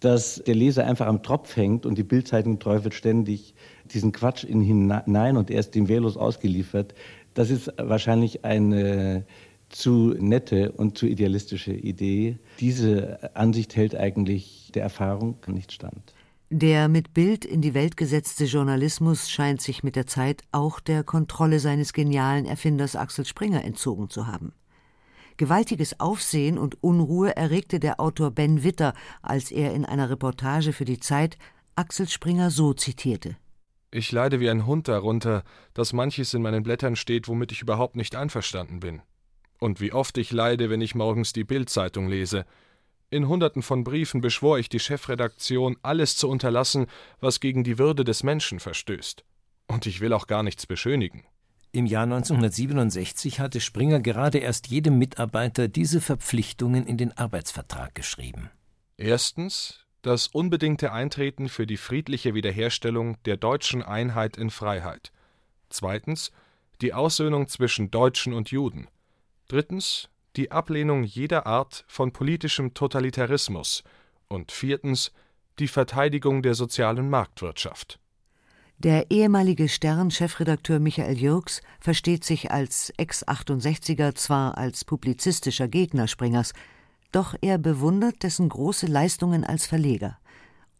dass 0.00 0.42
der 0.46 0.54
Leser 0.54 0.84
einfach 0.84 1.06
am 1.06 1.22
Tropf 1.22 1.56
hängt 1.56 1.86
und 1.86 1.96
die 1.96 2.02
Bildzeitung 2.02 2.58
träufelt 2.58 2.94
ständig 2.94 3.54
diesen 3.92 4.12
Quatsch 4.12 4.44
in 4.44 4.60
hinein 4.60 5.36
und 5.36 5.50
er 5.50 5.60
ist 5.60 5.74
dem 5.74 5.88
wehrlos 5.88 6.16
ausgeliefert. 6.16 6.94
Das 7.34 7.50
ist 7.50 7.72
wahrscheinlich 7.78 8.44
eine 8.44 9.24
zu 9.68 10.14
nette 10.18 10.72
und 10.72 10.98
zu 10.98 11.06
idealistische 11.06 11.72
Idee. 11.72 12.38
Diese 12.60 13.34
Ansicht 13.34 13.74
hält 13.74 13.96
eigentlich 13.96 14.70
der 14.74 14.82
Erfahrung 14.82 15.36
nicht 15.48 15.72
stand. 15.72 16.15
Der 16.50 16.86
mit 16.86 17.12
Bild 17.12 17.44
in 17.44 17.60
die 17.60 17.74
Welt 17.74 17.96
gesetzte 17.96 18.44
Journalismus 18.44 19.28
scheint 19.28 19.60
sich 19.60 19.82
mit 19.82 19.96
der 19.96 20.06
Zeit 20.06 20.42
auch 20.52 20.78
der 20.78 21.02
Kontrolle 21.02 21.58
seines 21.58 21.92
genialen 21.92 22.46
Erfinders 22.46 22.94
Axel 22.94 23.24
Springer 23.24 23.64
entzogen 23.64 24.10
zu 24.10 24.28
haben. 24.28 24.52
Gewaltiges 25.38 25.98
Aufsehen 25.98 26.56
und 26.56 26.82
Unruhe 26.84 27.34
erregte 27.36 27.80
der 27.80 27.98
Autor 27.98 28.30
Ben 28.30 28.62
Witter, 28.62 28.94
als 29.22 29.50
er 29.50 29.74
in 29.74 29.84
einer 29.84 30.08
Reportage 30.08 30.72
für 30.72 30.84
die 30.84 31.00
Zeit 31.00 31.36
Axel 31.74 32.08
Springer 32.08 32.52
so 32.52 32.72
zitierte. 32.74 33.36
Ich 33.90 34.12
leide 34.12 34.38
wie 34.38 34.48
ein 34.48 34.66
Hund 34.66 34.86
darunter, 34.86 35.42
dass 35.74 35.92
manches 35.92 36.32
in 36.32 36.42
meinen 36.42 36.62
Blättern 36.62 36.94
steht, 36.94 37.26
womit 37.26 37.50
ich 37.50 37.62
überhaupt 37.62 37.96
nicht 37.96 38.14
einverstanden 38.14 38.78
bin. 38.78 39.02
Und 39.58 39.80
wie 39.80 39.92
oft 39.92 40.16
ich 40.16 40.30
leide, 40.30 40.70
wenn 40.70 40.80
ich 40.80 40.94
morgens 40.94 41.32
die 41.32 41.44
Bildzeitung 41.44 42.08
lese. 42.08 42.44
In 43.08 43.28
Hunderten 43.28 43.62
von 43.62 43.84
Briefen 43.84 44.20
beschwor 44.20 44.58
ich 44.58 44.68
die 44.68 44.80
Chefredaktion, 44.80 45.76
alles 45.82 46.16
zu 46.16 46.28
unterlassen, 46.28 46.86
was 47.20 47.40
gegen 47.40 47.62
die 47.62 47.78
Würde 47.78 48.04
des 48.04 48.22
Menschen 48.22 48.58
verstößt. 48.58 49.24
Und 49.68 49.86
ich 49.86 50.00
will 50.00 50.12
auch 50.12 50.26
gar 50.26 50.42
nichts 50.42 50.66
beschönigen. 50.66 51.24
Im 51.72 51.86
Jahr 51.86 52.04
1967 52.04 53.38
hatte 53.38 53.60
Springer 53.60 54.00
gerade 54.00 54.38
erst 54.38 54.68
jedem 54.68 54.98
Mitarbeiter 54.98 55.68
diese 55.68 56.00
Verpflichtungen 56.00 56.86
in 56.86 56.96
den 56.96 57.16
Arbeitsvertrag 57.16 57.94
geschrieben. 57.94 58.50
Erstens 58.96 59.86
das 60.02 60.28
unbedingte 60.28 60.92
Eintreten 60.92 61.48
für 61.48 61.66
die 61.66 61.76
friedliche 61.76 62.32
Wiederherstellung 62.34 63.22
der 63.24 63.36
deutschen 63.36 63.82
Einheit 63.82 64.36
in 64.36 64.50
Freiheit. 64.50 65.12
Zweitens 65.68 66.32
die 66.80 66.94
Aussöhnung 66.94 67.48
zwischen 67.48 67.90
Deutschen 67.90 68.32
und 68.32 68.50
Juden. 68.50 68.88
Drittens 69.48 70.08
die 70.36 70.50
Ablehnung 70.50 71.02
jeder 71.02 71.46
Art 71.46 71.84
von 71.88 72.12
politischem 72.12 72.74
Totalitarismus. 72.74 73.82
Und 74.28 74.52
viertens 74.52 75.12
die 75.58 75.68
Verteidigung 75.68 76.42
der 76.42 76.54
sozialen 76.54 77.08
Marktwirtschaft. 77.08 77.98
Der 78.78 79.10
ehemalige 79.10 79.68
Stern-Chefredakteur 79.68 80.80
Michael 80.80 81.16
Jürgs 81.16 81.62
versteht 81.80 82.24
sich 82.24 82.50
als 82.50 82.92
Ex-68er 82.98 84.14
zwar 84.14 84.58
als 84.58 84.84
publizistischer 84.84 85.66
Gegner 85.66 86.08
Springers, 86.08 86.52
doch 87.10 87.34
er 87.40 87.56
bewundert 87.56 88.22
dessen 88.22 88.50
große 88.50 88.86
Leistungen 88.86 89.44
als 89.44 89.66
Verleger 89.66 90.18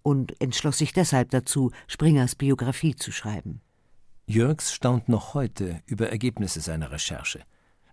und 0.02 0.40
entschloss 0.40 0.78
sich 0.78 0.92
deshalb 0.92 1.30
dazu, 1.30 1.72
Springers 1.88 2.34
Biografie 2.34 2.94
zu 2.94 3.10
schreiben. 3.10 3.62
Jürgs 4.26 4.74
staunt 4.74 5.08
noch 5.08 5.34
heute 5.34 5.80
über 5.86 6.10
Ergebnisse 6.10 6.60
seiner 6.60 6.90
Recherche. 6.92 7.40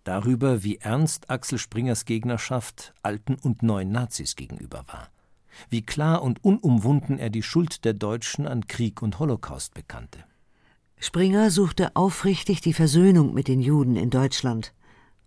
Darüber, 0.04 0.64
wie 0.64 0.78
ernst 0.78 1.30
Axel 1.30 1.58
Springers 1.58 2.06
Gegnerschaft 2.06 2.94
alten 3.04 3.36
und 3.36 3.64
neuen 3.64 3.92
Nazis 3.92 4.36
gegenüber 4.36 4.84
war 4.88 5.10
wie 5.70 5.82
klar 5.82 6.22
und 6.22 6.44
unumwunden 6.44 7.20
er 7.20 7.30
die 7.30 7.44
Schuld 7.44 7.86
der 7.86 7.94
Deutschen 7.94 8.48
an 8.48 8.68
Krieg 8.68 9.02
und 9.02 9.20
Holocaust 9.20 9.74
bekannte. 9.74 10.20
Springer 10.98 11.52
suchte 11.52 11.96
aufrichtig 11.96 12.62
die 12.62 12.74
Versöhnung 12.74 13.34
mit 13.34 13.48
den 13.48 13.62
Juden 13.62 13.96
in 13.96 14.10
Deutschland, 14.10 14.74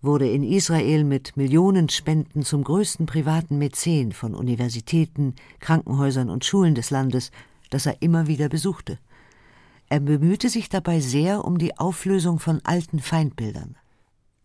wurde 0.01 0.29
in 0.29 0.43
Israel 0.43 1.05
mit 1.05 1.37
Millionenspenden 1.37 2.43
zum 2.43 2.65
größten 2.65 3.07
privaten 3.07 3.59
Mäzen 3.59 4.13
von 4.13 4.35
Universitäten, 4.35 5.35
Krankenhäusern 5.61 6.31
und 6.31 6.45
Schulen 6.45 6.75
des 6.75 6.91
Landes, 6.91 7.31
das 7.71 7.87
er 7.87 8.01
immer 8.01 8.27
wieder 8.27 8.49
besuchte. 8.49 8.99
Er 9.89 10.01
bemühte 10.01 10.49
sich 10.49 10.69
dabei 10.69 11.01
sehr 11.01 11.45
um 11.45 11.59
die 11.59 11.79
Auflösung 11.79 12.39
von 12.39 12.61
alten 12.65 13.01
Feindbildern. 13.01 13.77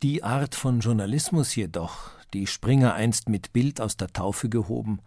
Die 0.03 0.23
Art 0.23 0.55
von 0.55 0.79
Journalismus 0.79 1.55
jedoch, 1.55 2.09
die 2.33 2.47
Springer 2.47 2.95
einst 2.95 3.29
mit 3.29 3.53
Bild 3.53 3.79
aus 3.79 3.97
der 3.97 4.07
Taufe 4.07 4.49
gehoben, 4.49 4.99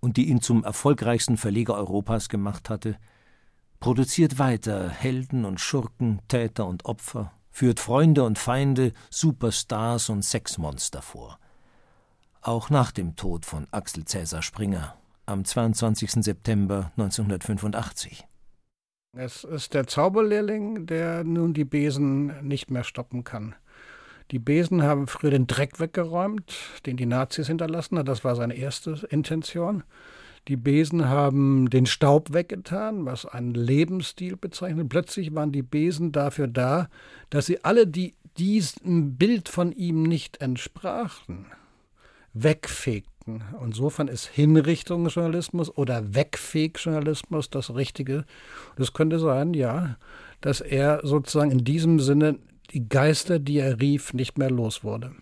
und 0.00 0.16
die 0.16 0.28
ihn 0.28 0.40
zum 0.40 0.64
erfolgreichsten 0.64 1.36
Verleger 1.36 1.76
Europas 1.76 2.28
gemacht 2.28 2.68
hatte, 2.68 2.96
produziert 3.78 4.40
weiter 4.40 4.88
Helden 4.88 5.44
und 5.44 5.60
Schurken, 5.60 6.22
Täter 6.26 6.66
und 6.66 6.86
Opfer, 6.86 7.32
führt 7.50 7.78
Freunde 7.78 8.24
und 8.24 8.36
Feinde, 8.36 8.92
Superstars 9.10 10.08
und 10.08 10.24
Sexmonster 10.24 11.02
vor. 11.02 11.38
Auch 12.40 12.68
nach 12.68 12.90
dem 12.90 13.14
Tod 13.14 13.46
von 13.46 13.68
Axel 13.70 14.04
Cäsar 14.06 14.42
Springer 14.42 14.96
am 15.24 15.44
22. 15.44 16.24
September 16.24 16.90
1985. 16.96 18.26
Es 19.16 19.44
ist 19.44 19.74
der 19.74 19.86
Zauberlehrling, 19.86 20.86
der 20.86 21.22
nun 21.22 21.54
die 21.54 21.64
Besen 21.64 22.48
nicht 22.48 22.72
mehr 22.72 22.82
stoppen 22.82 23.22
kann. 23.22 23.54
Die 24.32 24.38
Besen 24.38 24.82
haben 24.82 25.06
früher 25.08 25.30
den 25.30 25.46
Dreck 25.46 25.78
weggeräumt, 25.78 26.54
den 26.86 26.96
die 26.96 27.04
Nazis 27.04 27.48
hinterlassen 27.48 27.98
haben. 27.98 28.06
Das 28.06 28.24
war 28.24 28.34
seine 28.34 28.54
erste 28.54 29.06
Intention. 29.10 29.84
Die 30.48 30.56
Besen 30.56 31.08
haben 31.08 31.68
den 31.68 31.84
Staub 31.84 32.32
weggetan, 32.32 33.04
was 33.04 33.26
einen 33.26 33.54
Lebensstil 33.54 34.36
bezeichnet. 34.36 34.88
Plötzlich 34.88 35.34
waren 35.34 35.52
die 35.52 35.62
Besen 35.62 36.12
dafür 36.12 36.48
da, 36.48 36.88
dass 37.28 37.46
sie 37.46 37.62
alle, 37.62 37.86
die 37.86 38.14
diesem 38.38 39.16
Bild 39.16 39.50
von 39.50 39.70
ihm 39.70 40.02
nicht 40.02 40.40
entsprachen, 40.40 41.46
wegfegten. 42.32 43.44
Insofern 43.62 44.08
ist 44.08 44.26
Hinrichtungsjournalismus 44.26 45.76
oder 45.76 46.14
Wegfegjournalismus 46.14 47.50
das 47.50 47.74
Richtige. 47.74 48.24
Das 48.76 48.94
könnte 48.94 49.18
sein, 49.18 49.52
ja, 49.52 49.96
dass 50.40 50.62
er 50.62 51.00
sozusagen 51.04 51.50
in 51.50 51.64
diesem 51.64 52.00
Sinne 52.00 52.38
die 52.72 52.88
Geister, 52.88 53.38
die 53.38 53.58
er 53.58 53.80
rief, 53.80 54.12
nicht 54.14 54.38
mehr 54.38 54.50
los 54.50 54.82
wurde. 54.82 55.12